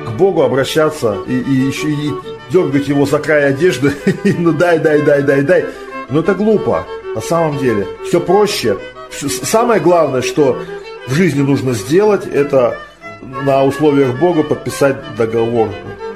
к 0.06 0.10
Богу 0.18 0.42
обращаться 0.42 1.16
и, 1.26 1.38
и 1.38 1.68
и 1.68 2.12
дергать 2.50 2.88
его 2.88 3.06
за 3.06 3.18
край 3.18 3.48
одежды, 3.48 3.92
ну 4.38 4.52
дай, 4.52 4.78
дай, 4.78 5.02
дай, 5.02 5.22
дай, 5.22 5.42
дай. 5.42 5.64
Но 6.08 6.20
это 6.20 6.34
глупо, 6.34 6.86
на 7.14 7.20
самом 7.20 7.58
деле. 7.58 7.86
Все 8.04 8.20
проще. 8.20 8.76
Самое 9.10 9.80
главное, 9.80 10.22
что 10.22 10.58
в 11.06 11.14
жизни 11.14 11.40
нужно 11.40 11.72
сделать, 11.72 12.26
это 12.26 12.76
на 13.22 13.64
условиях 13.64 14.18
Бога 14.18 14.42
подписать 14.42 14.96
договор, 15.16 15.68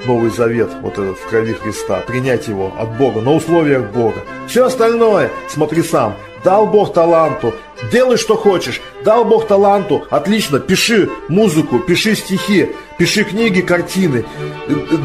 Новый 0.05 0.31
Завет, 0.31 0.69
вот 0.81 0.93
этот 0.93 1.17
в 1.17 1.27
крови 1.27 1.53
Христа, 1.53 1.99
принять 2.07 2.47
его 2.47 2.73
от 2.77 2.97
Бога, 2.97 3.21
на 3.21 3.33
условиях 3.33 3.83
Бога. 3.91 4.21
Все 4.47 4.65
остальное 4.65 5.29
смотри 5.49 5.83
сам. 5.83 6.15
Дал 6.43 6.65
Бог 6.65 6.93
таланту, 6.93 7.53
делай 7.91 8.17
что 8.17 8.35
хочешь. 8.35 8.81
Дал 9.03 9.25
Бог 9.25 9.47
таланту, 9.47 10.05
отлично, 10.09 10.59
пиши 10.59 11.09
музыку, 11.27 11.79
пиши 11.79 12.15
стихи, 12.15 12.71
пиши 12.97 13.23
книги, 13.23 13.61
картины. 13.61 14.25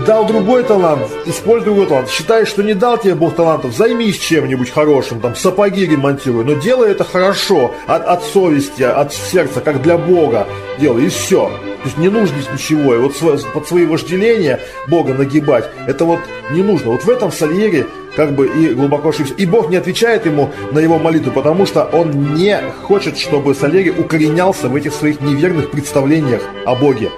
Дал 0.07 0.27
другой 0.27 0.65
талант, 0.65 1.09
используй 1.27 1.67
другой 1.67 1.87
талант. 1.87 2.09
Считаешь, 2.09 2.49
что 2.49 2.63
не 2.63 2.75
дал 2.75 2.99
тебе 2.99 3.15
Бог 3.15 3.35
талантов, 3.35 3.75
займись 3.75 4.19
чем-нибудь 4.19 4.71
хорошим, 4.71 5.21
там 5.21 5.35
сапоги 5.35 5.87
ремонтируй, 5.87 6.45
но 6.45 6.55
делай 6.55 6.91
это 6.91 7.05
хорошо, 7.05 7.73
от, 7.87 8.05
от 8.07 8.23
совести, 8.25 8.83
от 8.83 9.13
сердца, 9.13 9.61
как 9.61 9.83
для 9.83 9.99
Бога 9.99 10.47
делай, 10.79 11.07
и 11.07 11.09
все. 11.09 11.51
То 11.87 11.89
есть 11.89 11.99
не 11.99 12.09
нужно 12.09 12.37
здесь 12.39 12.53
ничего. 12.53 12.95
И 12.95 12.99
вот 12.99 13.15
под 13.53 13.69
свои 13.69 13.87
вожделения 13.87 14.61
Бога 14.89 15.15
нагибать, 15.15 15.71
это 15.87 16.05
вот 16.05 16.21
не 16.51 16.63
нужно. 16.63 16.91
Вот 16.91 17.05
в 17.05 17.11
этом 17.11 17.31
Сальери 17.31 17.87
как 18.17 18.35
бы 18.35 18.49
и 18.49 18.75
глубоко 18.75 19.11
ошибся. 19.11 19.35
И 19.35 19.47
Бог 19.47 19.71
не 19.71 19.77
отвечает 19.77 20.27
ему 20.27 20.51
на 20.73 20.79
его 20.79 20.99
молитву, 20.99 21.31
потому 21.33 21.67
что 21.67 21.85
он 21.85 22.35
не 22.35 22.59
хочет, 22.83 23.19
чтобы 23.19 23.55
Сальери 23.55 23.91
укоренялся 23.91 24.69
в 24.69 24.75
этих 24.75 24.93
своих 24.95 25.21
неверных 25.21 25.71
представлениях 25.71 26.43
о 26.65 26.75
Боге. 26.75 27.11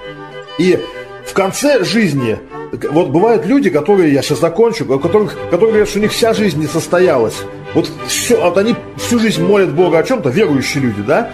И 0.57 0.79
в 1.25 1.33
конце 1.33 1.83
жизни, 1.83 2.37
вот 2.91 3.09
бывают 3.09 3.45
люди, 3.45 3.69
которые, 3.69 4.13
я 4.13 4.21
сейчас 4.21 4.41
закончу, 4.41 4.85
которых, 4.85 5.37
которые 5.49 5.69
говорят, 5.69 5.89
что 5.89 5.99
у 5.99 6.01
них 6.01 6.11
вся 6.11 6.33
жизнь 6.33 6.59
не 6.59 6.67
состоялась. 6.67 7.35
Вот, 7.73 7.89
все, 8.07 8.39
вот 8.41 8.57
они 8.57 8.75
всю 8.97 9.19
жизнь 9.19 9.43
молят 9.43 9.73
Бога 9.73 9.99
о 9.99 10.03
чем-то, 10.03 10.29
верующие 10.29 10.83
люди, 10.83 11.01
да? 11.01 11.31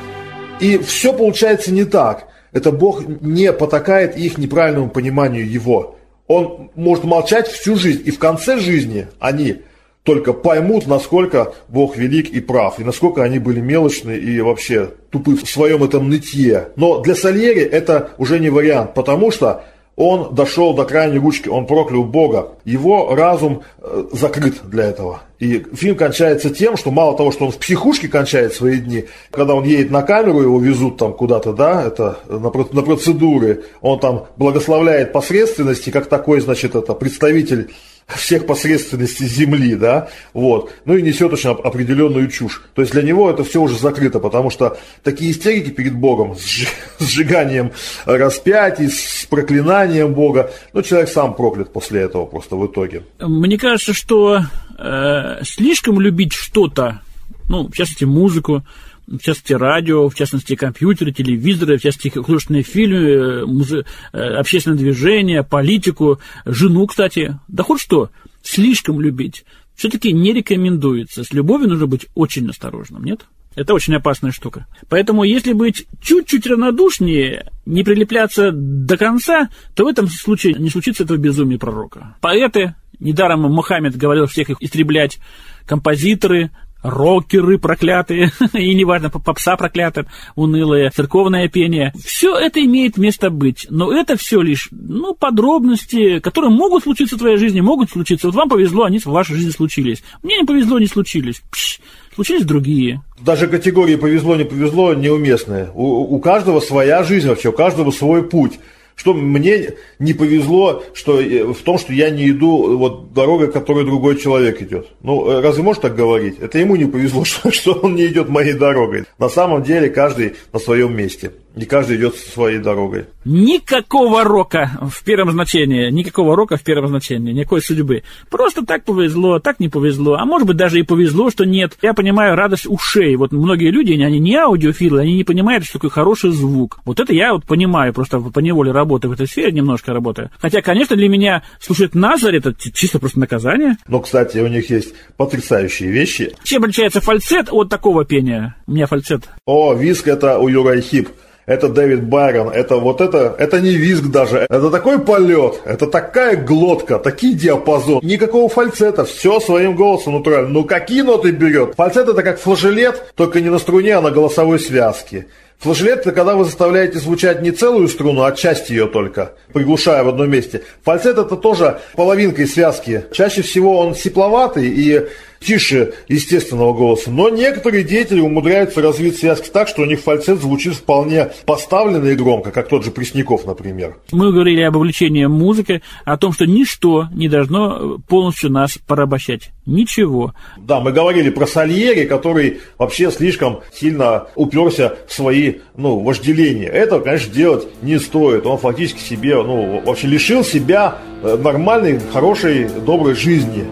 И 0.60 0.78
все 0.78 1.12
получается 1.12 1.74
не 1.74 1.86
так 1.86 2.28
это 2.56 2.72
Бог 2.72 3.04
не 3.06 3.52
потакает 3.52 4.18
их 4.18 4.38
неправильному 4.38 4.90
пониманию 4.90 5.46
Его. 5.46 5.95
Он 6.28 6.72
может 6.76 7.04
молчать 7.04 7.48
всю 7.48 7.76
жизнь, 7.76 8.02
и 8.06 8.12
в 8.12 8.20
конце 8.20 8.60
жизни 8.60 9.08
они 9.20 9.62
только 10.04 10.34
поймут, 10.34 10.86
насколько 10.86 11.54
Бог 11.68 11.98
велик 11.98 12.30
и 12.30 12.40
прав, 12.40 12.80
и 12.80 12.84
насколько 12.84 13.24
они 13.24 13.40
были 13.40 13.60
мелочны 13.60 14.12
и 14.12 14.40
вообще 14.40 14.92
тупы 15.10 15.36
в 15.36 15.50
своем 15.50 15.84
этом 15.84 16.10
нытье. 16.10 16.70
Но 16.76 17.02
для 17.02 17.16
Сальери 17.16 17.62
это 17.62 18.12
уже 18.20 18.40
не 18.40 18.50
вариант, 18.50 18.94
потому 18.94 19.32
что 19.32 19.66
он 19.96 20.36
дошел 20.36 20.74
до 20.74 20.84
крайней 20.84 21.20
ручки, 21.20 21.48
он 21.48 21.66
проклял 21.66 22.04
Бога. 22.04 22.50
Его 22.66 23.16
разум 23.16 23.64
э, 23.80 24.06
закрыт 24.12 24.56
для 24.66 24.86
этого. 24.86 25.22
И 25.40 25.66
фильм 25.74 25.96
кончается 25.96 26.50
тем, 26.50 26.76
что 26.78 26.92
мало 26.92 27.16
того, 27.16 27.32
что 27.32 27.46
он 27.46 27.52
в 27.52 27.58
психушке 27.58 28.08
кончает 28.08 28.54
свои 28.54 28.80
дни, 28.80 29.06
когда 29.32 29.54
он 29.54 29.64
едет 29.64 29.92
на 29.92 30.02
камеру, 30.02 30.42
его 30.42 30.60
везут 30.60 30.98
там 30.98 31.14
куда-то, 31.14 31.54
да, 31.54 31.84
это 31.84 32.20
на, 32.28 32.40
на 32.40 32.82
процедуры, 32.82 33.64
он 33.82 34.00
там 34.00 34.28
благословляет 34.38 35.14
посредственности, 35.14 35.90
как 35.90 36.08
такой, 36.08 36.40
значит, 36.40 36.76
это 36.76 36.94
представитель 36.94 37.72
всех 38.08 38.46
посредственностей 38.46 39.26
Земли, 39.26 39.76
да, 39.76 40.10
вот, 40.34 40.72
ну 40.86 40.96
и 40.96 41.02
несет 41.02 41.34
очень 41.34 41.50
определенную 41.50 42.30
чушь. 42.30 42.64
То 42.76 42.82
есть 42.82 42.94
для 42.94 43.02
него 43.02 43.30
это 43.30 43.44
все 43.44 43.62
уже 43.62 43.80
закрыто, 43.80 44.20
потому 44.20 44.52
что 44.52 44.78
такие 45.04 45.32
истерики 45.32 45.72
перед 45.72 45.96
Богом, 45.96 46.36
с 46.36 46.68
сжиганием 47.00 47.72
распятий, 48.06 48.90
с 48.90 49.15
проклинанием 49.26 50.14
Бога, 50.14 50.52
ну, 50.74 50.82
человек 50.82 51.10
сам 51.10 51.36
проклят 51.36 51.72
после 51.74 52.02
этого 52.02 52.26
просто 52.26 52.56
в 52.56 52.66
итоге. 52.66 53.04
Мне 53.20 53.58
кажется, 53.58 53.94
что 53.94 54.42
э, 54.78 55.44
слишком 55.44 56.00
любить 56.00 56.34
что-то, 56.34 57.02
ну, 57.50 57.68
в 57.68 57.74
частности, 57.74 58.06
музыку, 58.06 58.64
в 59.08 59.20
частности, 59.20 59.54
радио, 59.54 60.10
в 60.10 60.16
частности, 60.16 60.56
компьютеры, 60.56 61.12
телевизоры, 61.12 61.78
в 61.78 61.82
частности, 61.82 62.18
художественные 62.18 62.64
фильмы, 62.64 62.98
э, 62.98 63.46
музе... 63.46 63.86
Э, 64.14 64.38
общественное 64.38 64.78
движение, 64.78 65.44
политику, 65.44 66.20
жену, 66.46 66.88
кстати. 66.88 67.40
Да 67.48 67.64
хоть 67.64 67.82
что, 67.82 68.10
слишком 68.42 69.00
любить. 69.00 69.46
Все-таки 69.76 70.14
не 70.14 70.34
рекомендуется. 70.34 71.24
С 71.24 71.34
любовью 71.34 71.70
нужно 71.70 71.86
быть 71.86 72.08
очень 72.16 72.50
осторожным, 72.50 73.04
нет? 73.04 73.26
Это 73.56 73.74
очень 73.74 73.96
опасная 73.96 74.32
штука. 74.32 74.68
Поэтому, 74.90 75.24
если 75.24 75.54
быть 75.54 75.88
чуть-чуть 76.02 76.46
равнодушнее, 76.46 77.52
не 77.66 77.84
прилепляться 77.84 78.52
до 78.52 78.98
конца, 78.98 79.50
то 79.76 79.86
в 79.86 79.88
этом 79.88 80.08
случае 80.08 80.54
не 80.54 80.70
случится 80.70 81.04
этого 81.04 81.18
безумия 81.18 81.58
пророка. 81.58 82.18
Поэты, 82.22 82.76
недаром 83.00 83.42
Мухаммед 83.42 83.96
говорил 83.96 84.28
всех 84.28 84.50
их 84.50 84.58
истреблять, 84.62 85.20
композиторы, 85.66 86.52
рокеры 86.86 87.58
проклятые, 87.58 88.32
и 88.54 88.74
неважно, 88.74 89.10
попса 89.10 89.56
проклятая, 89.56 90.06
унылое, 90.36 90.92
церковное 90.92 91.48
пение. 91.48 91.94
Все 92.04 92.38
это 92.38 92.64
имеет 92.64 92.98
место 92.98 93.30
быть, 93.30 93.68
но 93.70 93.92
это 93.92 94.18
все 94.18 94.42
лишь, 94.42 94.70
ну, 94.72 95.16
подробности, 95.16 96.20
которые 96.20 96.52
могут 96.52 96.84
случиться 96.84 97.16
в 97.16 97.20
твоей 97.20 97.38
жизни, 97.38 97.62
могут 97.62 97.90
случиться. 97.90 98.28
Вот 98.28 98.36
вам 98.36 98.50
повезло, 98.50 98.84
они 98.84 99.00
в 99.00 99.06
вашей 99.08 99.36
жизни 99.36 99.50
случились. 99.50 100.04
Мне 100.22 100.38
не 100.38 100.46
повезло, 100.46 100.80
не 100.80 100.88
случились. 100.88 101.42
Пш, 101.52 101.80
случились 102.16 102.46
другие. 102.46 103.02
Даже 103.20 103.48
категории 103.48 103.96
повезло, 103.96 104.36
не 104.36 104.46
повезло 104.46 104.94
неуместные. 104.94 105.70
У, 105.74 106.16
у 106.16 106.20
каждого 106.20 106.60
своя 106.60 107.04
жизнь 107.04 107.28
вообще, 107.28 107.50
у 107.50 107.54
каждого 107.54 107.92
свой 107.92 108.24
путь. 108.24 108.54
Что 108.96 109.14
мне 109.14 109.74
не 110.00 110.14
повезло 110.14 110.82
что, 110.94 111.20
э, 111.20 111.44
в 111.44 111.62
том, 111.64 111.78
что 111.78 111.92
я 111.92 112.10
не 112.10 112.30
иду 112.30 112.78
вот 112.78 113.12
дорогой, 113.14 113.52
которой 113.52 113.84
другой 113.84 114.16
человек 114.18 114.62
идет. 114.62 114.88
Ну, 115.02 115.30
э, 115.30 115.42
разве 115.42 115.64
можно 115.64 115.82
так 115.82 115.98
говорить? 115.98 116.40
Это 116.40 116.60
ему 116.60 116.78
не 116.78 116.86
повезло, 116.86 117.26
что, 117.26 117.52
что 117.52 117.74
он 117.74 117.96
не 117.96 118.06
идет 118.06 118.30
моей 118.30 118.54
дорогой. 118.54 119.04
На 119.20 119.28
самом 119.28 119.64
деле 119.64 119.90
каждый 119.90 120.36
на 120.54 120.60
своем 120.60 120.96
месте. 120.96 121.34
И 121.56 121.66
каждый 121.66 121.98
идет 121.98 122.16
своей 122.16 122.60
дорогой. 122.60 123.06
Никакого 123.24 124.24
рока 124.24 124.72
в 124.82 125.04
первом 125.04 125.32
значении, 125.32 125.90
никакого 125.90 126.36
рока 126.36 126.58
в 126.58 126.64
первом 126.64 126.90
значении, 126.90 127.32
никакой 127.32 127.62
судьбы. 127.62 128.04
Просто 128.30 128.66
так 128.66 128.84
повезло, 128.84 129.40
так 129.40 129.60
не 129.60 129.70
повезло. 129.70 130.16
А 130.16 130.26
может 130.26 130.48
быть 130.48 130.58
даже 130.58 130.80
и 130.80 130.84
повезло, 130.84 131.30
что 131.30 131.46
нет. 131.46 131.78
Я 131.82 131.94
понимаю 131.94 132.36
радость 132.36 132.68
ушей. 132.68 133.16
Вот 133.16 133.32
многие 133.32 133.72
люди, 133.72 133.94
они 133.94 134.20
не 134.20 134.36
аудиофилы, 134.36 135.02
они 135.02 135.16
не 135.16 135.24
понимают, 135.24 135.64
что 135.64 135.74
такое 135.74 135.92
хороший 135.92 136.32
звук. 136.32 136.80
Вот 136.84 137.00
это 137.00 137.14
я 137.14 137.34
вот 137.34 137.46
понимаю, 137.46 137.94
просто 137.94 138.20
по 138.20 138.40
неволе 138.40 138.72
работаю 138.72 139.12
в 139.12 139.14
этой 139.14 139.28
сфере, 139.28 139.52
немножко 139.52 139.94
работаю. 139.94 140.32
Хотя, 140.40 140.62
конечно, 140.62 140.96
для 140.96 141.08
меня 141.08 141.44
слушать 141.60 141.96
Назарь 141.96 142.38
это 142.38 142.54
чисто 142.54 143.00
просто 143.00 143.20
наказание. 143.20 143.78
Но, 143.88 144.02
кстати, 144.02 144.40
у 144.40 144.48
них 144.48 144.70
есть 144.70 144.94
потрясающие 145.16 145.90
вещи. 145.90 146.34
Чем 146.44 146.64
отличается 146.64 147.00
фальцет 147.00 147.48
от 147.50 147.70
такого 147.70 148.04
пения? 148.04 148.56
У 148.68 148.74
меня 148.74 148.88
фальцет. 148.88 149.30
О, 149.46 149.74
виск 149.74 150.08
это 150.08 150.38
у 150.38 150.50
Юрай 150.50 150.82
Хип 150.82 151.10
это 151.46 151.70
Дэвид 151.70 152.04
Байрон, 152.04 152.50
это 152.50 152.78
вот 152.78 153.02
это, 153.02 153.36
это 153.38 153.62
не 153.62 153.72
визг 153.72 154.06
даже, 154.06 154.46
это 154.50 154.70
такой 154.70 155.00
полет, 155.00 155.62
это 155.66 155.88
такая 155.88 156.36
глотка, 156.36 157.00
такие 157.00 157.34
диапазон, 157.34 158.00
никакого 158.04 158.50
фальцета, 158.50 159.06
все 159.06 159.40
своим 159.40 159.76
голосом 159.76 160.16
натурально. 160.16 160.50
Ну 160.50 160.64
какие 160.64 161.02
ноты 161.02 161.32
берет? 161.32 161.76
Фальцет 161.76 162.08
это 162.08 162.24
как 162.24 162.40
флажелет, 162.40 163.14
только 163.16 163.42
не 163.42 163.50
на 163.50 163.60
струне, 163.60 163.96
а 163.96 164.02
на 164.02 164.12
голосовой 164.12 164.60
связке. 164.60 165.28
Флажелет– 165.60 166.00
это 166.02 166.12
когда 166.12 166.36
вы 166.36 166.44
заставляете 166.44 167.00
звучать 167.00 167.42
не 167.42 167.52
целую 167.52 167.88
струну, 167.88 168.24
а 168.24 168.34
часть 168.34 168.70
ее 168.70 168.88
только, 168.88 169.34
приглушая 169.54 170.04
в 170.04 170.10
одном 170.10 170.30
месте. 170.30 170.64
Фальцет– 170.84 171.18
это 171.18 171.38
тоже 171.38 171.80
половинкой 171.96 172.46
связки. 172.48 173.06
Чаще 173.12 173.42
всего 173.42 173.80
он 173.80 173.96
сипловатый, 173.96 174.68
и 174.68 175.08
тише 175.46 175.94
естественного 176.08 176.74
голоса. 176.74 177.12
Но 177.12 177.30
некоторые 177.30 177.84
деятели 177.84 178.20
умудряются 178.20 178.82
развить 178.82 179.18
связки 179.18 179.50
так, 179.50 179.68
что 179.68 179.84
у 179.84 179.86
них 179.86 180.00
фальцет 180.00 180.42
звучит 180.42 180.74
вполне 180.74 181.32
поставленно 181.46 182.08
и 182.08 182.16
громко, 182.16 182.52
как 182.52 182.68
тот 182.68 182.84
же 182.84 182.92
Пресняков, 182.92 183.46
например. 183.46 183.98
Мы 184.12 184.32
говорили 184.32 184.62
об 184.62 184.76
увлечении 184.76 185.26
музыкой, 185.26 185.84
о 186.04 186.18
том, 186.18 186.34
что 186.34 186.46
ничто 186.46 187.08
не 187.14 187.30
должно 187.30 188.00
полностью 188.08 188.52
нас 188.52 188.78
порабощать. 188.86 189.52
Ничего. 189.66 190.34
Да, 190.58 190.80
мы 190.80 190.92
говорили 190.92 191.30
про 191.30 191.48
Сальери, 191.48 192.06
который 192.06 192.60
вообще 192.78 193.12
слишком 193.12 193.62
сильно 193.74 194.28
уперся 194.36 194.94
в 195.08 195.14
свои 195.14 195.56
ну, 195.76 196.00
вожделения. 196.00 196.68
Этого, 196.68 197.00
конечно, 197.00 197.34
делать 197.34 197.68
не 197.82 198.00
стоит. 198.00 198.46
Он 198.46 198.58
фактически 198.58 199.00
себе, 199.00 199.42
ну, 199.42 199.82
вообще 199.86 200.08
лишил 200.08 200.44
себя 200.44 200.98
э, 201.24 201.38
нормальной, 201.38 202.00
хорошей, 202.12 202.68
доброй 202.86 203.16
жизни. 203.16 203.66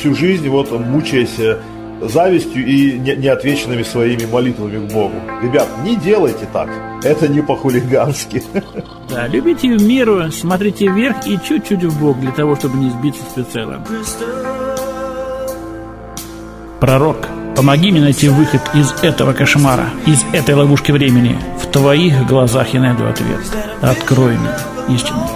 Всю 0.00 0.14
жизнь 0.14 0.48
вот 0.48 0.70
мучаясь 0.72 1.38
э, 1.38 1.58
завистью 2.00 2.66
и 2.66 2.98
не- 2.98 3.16
неотвеченными 3.16 3.82
своими 3.82 4.24
молитвами 4.24 4.86
к 4.86 4.90
Богу. 4.90 5.12
Ребят, 5.42 5.68
не 5.84 5.94
делайте 5.94 6.46
так. 6.54 6.70
Это 7.02 7.28
не 7.28 7.42
по-хулигански. 7.42 8.42
Да, 9.10 9.26
любите 9.26 9.76
в 9.76 9.82
меру, 9.82 10.30
смотрите 10.32 10.86
вверх 10.86 11.26
и 11.26 11.38
чуть-чуть 11.46 11.84
в 11.84 12.00
бок 12.00 12.18
для 12.18 12.30
того, 12.30 12.56
чтобы 12.56 12.78
не 12.78 12.88
сбиться 12.88 13.20
с 13.28 13.34
прицела. 13.34 13.84
Пророк, 16.80 17.28
помоги 17.54 17.90
мне 17.90 18.00
найти 18.00 18.30
выход 18.30 18.62
из 18.72 18.92
этого 19.02 19.34
кошмара, 19.34 19.90
из 20.06 20.24
этой 20.32 20.54
ловушки 20.54 20.92
времени. 20.92 21.36
В 21.62 21.66
твоих 21.66 22.26
глазах 22.26 22.72
я 22.72 22.80
найду 22.80 23.04
ответ. 23.04 23.40
Открой 23.82 24.38
мне 24.38 24.96
истину. 24.96 25.28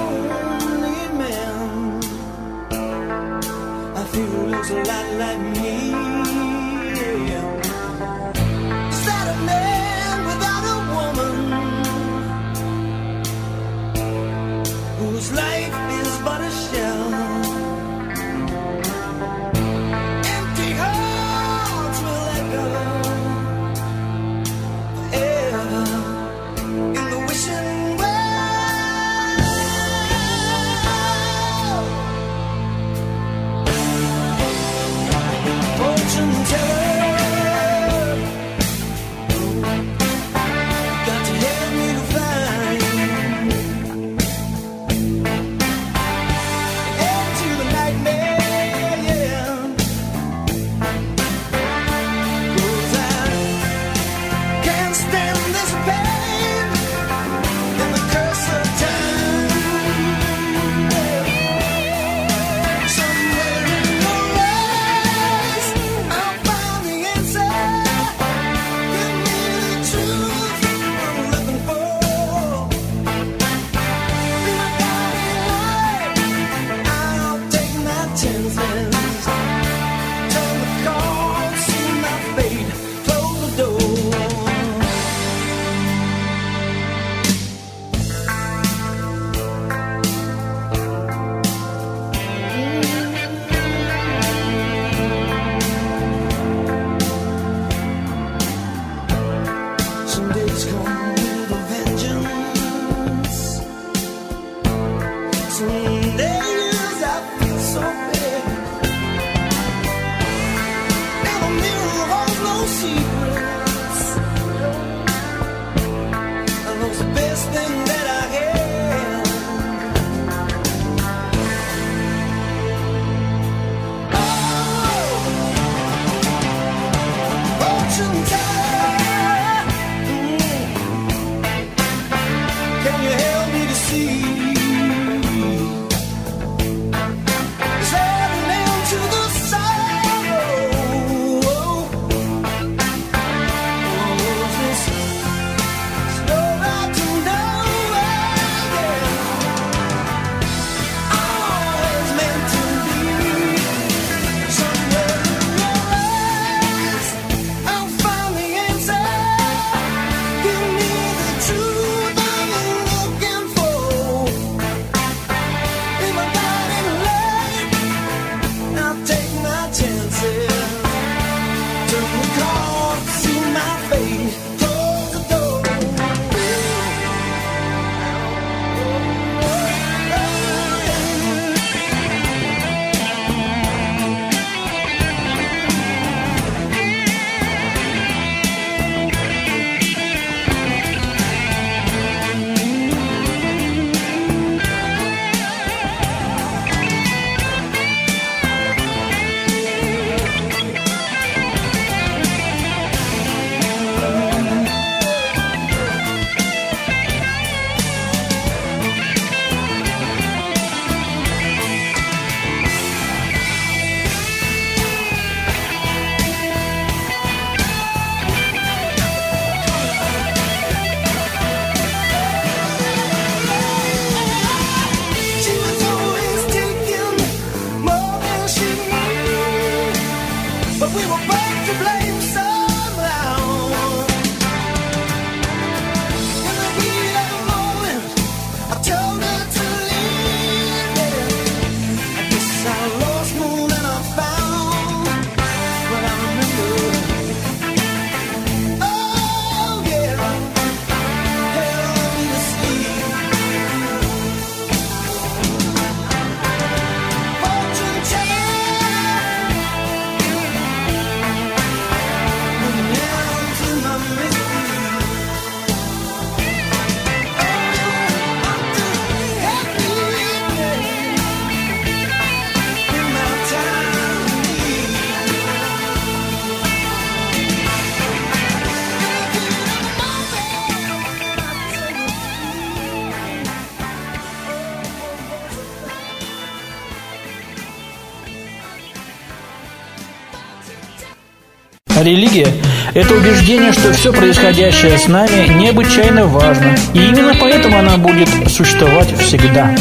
Религия– 292.05 292.49
это 292.95 293.15
убеждение, 293.15 293.73
что 293.73 293.93
все 293.93 294.13
происходящее 294.13 294.99
с 294.99 295.09
нами 295.09 295.53
необычайно 295.55 296.27
важно. 296.27 296.77
И 296.93 296.99
именно 296.99 297.35
поэтому 297.41 297.79
она 297.79 297.97
будет 297.97 298.29
существовать 298.49 299.09
всегда. 299.19 299.75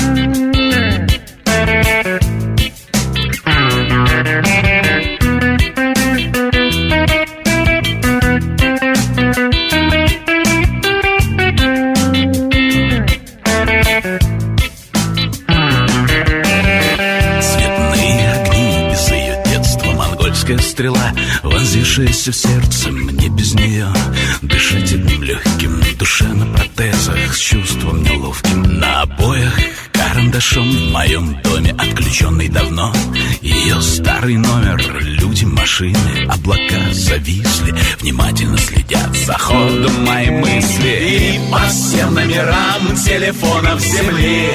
Вонзившаяся 22.24 22.32
в 22.32 22.36
сердце 22.36 22.89
Мне 22.91 23.28
без 23.30 23.53
нее 23.53 23.88
Дышать 24.41 24.93
одним 24.93 25.24
легким 25.24 25.82
Душа 25.97 26.26
на 26.26 26.45
протезах 26.45 27.34
С 27.34 27.38
чувством 27.38 28.03
неловким 28.03 28.61
На 28.80 29.01
обоях. 29.01 29.53
Карандашом 29.91 30.69
В 30.69 30.91
моем 30.91 31.41
доме 31.41 31.71
отключенный 31.71 32.47
давно. 32.47 32.93
Ее 33.41 33.82
старый 33.82 34.38
номер 34.38 34.82
Люди, 35.01 35.45
машины, 35.45 36.28
облака 36.30 36.93
зависли 36.93 37.76
Внимательно 37.99 38.57
следят 38.57 39.15
за 39.15 39.34
ходом 39.34 40.05
мои 40.05 40.30
мысли. 40.30 41.39
И 41.41 41.51
по 41.51 41.59
всем 41.67 42.13
номерам 42.13 42.95
телефонов 43.05 43.82
земли. 43.82 44.49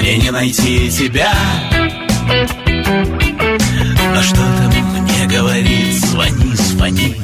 Мне 0.00 0.18
не 0.18 0.30
найти 0.30 0.90
тебя 0.90 1.32
Но 4.18 4.24
что 4.24 4.34
там 4.34 4.72
мне 5.04 5.26
говорит 5.28 5.94
Звони, 5.94 6.52
звони 6.56 7.16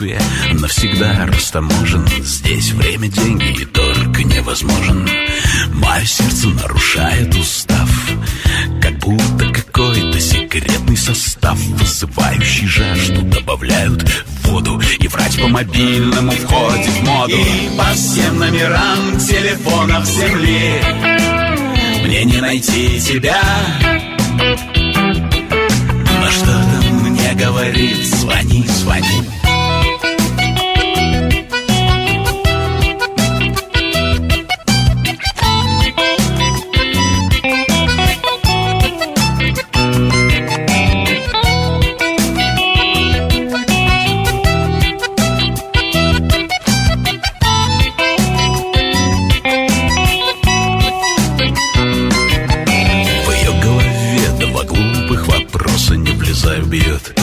Москве, 0.00 0.18
навсегда 0.54 1.26
растаможен. 1.26 2.06
Здесь 2.24 2.72
время, 2.72 3.08
деньги 3.08 3.60
и 3.60 3.64
торг 3.66 4.18
невозможен. 4.18 5.06
Мое 5.74 6.06
сердце 6.06 6.48
нарушает 6.48 7.34
устав. 7.34 7.90
Как 8.80 8.98
будто 9.00 9.52
какой-то 9.52 10.18
секретный 10.18 10.96
состав 10.96 11.58
Вызывающий 11.58 12.66
жажду 12.66 13.20
добавляют 13.22 14.08
в 14.08 14.48
воду. 14.48 14.80
И 15.00 15.08
врать 15.08 15.38
по 15.38 15.48
мобильному 15.48 16.32
входит 16.32 16.86
в 16.86 17.04
моду. 17.04 17.36
И 17.36 17.76
по 17.76 17.92
всем 17.92 18.38
номерам 18.38 19.18
телефонов 19.18 20.06
земли. 20.06 20.82
Мне 22.06 22.24
не 22.24 22.40
найти 22.40 22.98
тебя. 23.00 23.42
Но 26.22 26.30
что 26.30 26.46
там 26.46 26.94
мне 27.02 27.34
говорит 27.34 27.98
Звони, 28.06 28.66
звони 28.66 29.39
вопроса 55.80 55.96
не 55.96 56.12
влезаю 56.12 56.64
бьет 56.66 57.14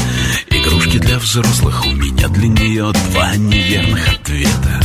Игрушки 0.50 0.98
для 0.98 1.20
взрослых 1.20 1.86
у 1.86 1.92
меня 1.92 2.28
для 2.30 2.48
нее 2.48 2.92
два 2.92 3.36
неверных 3.36 4.16
ответа. 4.16 4.82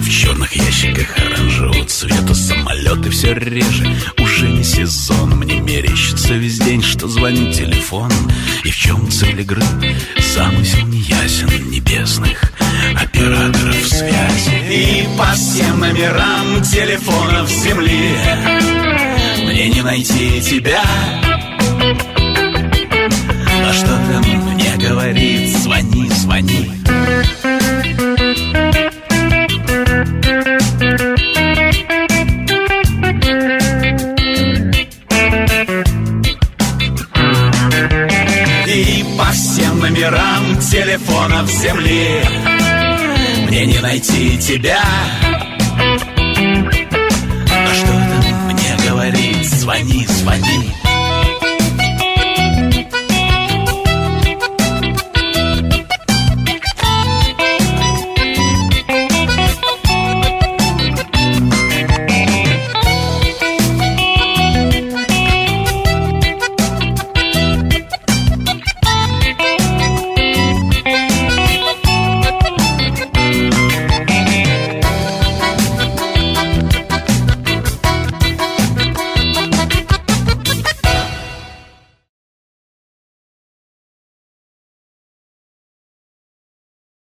В 0.00 0.10
черных 0.10 0.54
ящиках 0.54 1.06
оранжевого 1.18 1.84
цвета 1.86 2.34
самолеты 2.34 3.10
все 3.10 3.34
реже. 3.34 3.96
Уже 4.18 4.48
не 4.48 4.62
сезон, 4.62 5.30
мне 5.38 5.60
мерещится 5.60 6.34
весь 6.34 6.58
день, 6.58 6.82
что 6.82 7.08
звонит 7.08 7.56
телефон. 7.56 8.10
И 8.64 8.70
в 8.70 8.76
чем 8.76 9.10
цель 9.10 9.40
игры? 9.40 9.62
Замысел 10.34 10.86
неясен 10.86 11.70
небесных 11.70 12.52
операторов 12.94 13.88
связи. 13.88 14.70
И 14.70 15.08
по 15.16 15.32
всем 15.32 15.80
номерам 15.80 16.62
телефонов 16.62 17.48
земли. 17.48 18.16
Мне 19.44 19.68
не 19.70 19.82
найти 19.82 20.40
тебя 20.42 20.82
а 23.66 23.72
что 23.72 23.86
там 23.86 24.22
мне 24.52 24.76
говорит, 24.76 25.56
звони, 25.56 26.06
звони. 26.10 26.70
И 38.66 39.04
по 39.16 39.24
всем 39.32 39.78
номерам 39.80 40.58
телефонов 40.58 41.50
земли 41.50 42.22
Мне 43.46 43.64
не 43.64 43.78
найти 43.78 44.36
тебя. 44.36 44.82
А 47.48 47.74
что 47.74 47.86
там 47.86 48.52
мне 48.52 48.76
говорит, 48.86 49.46
звони, 49.46 50.06
звони. 50.06 50.83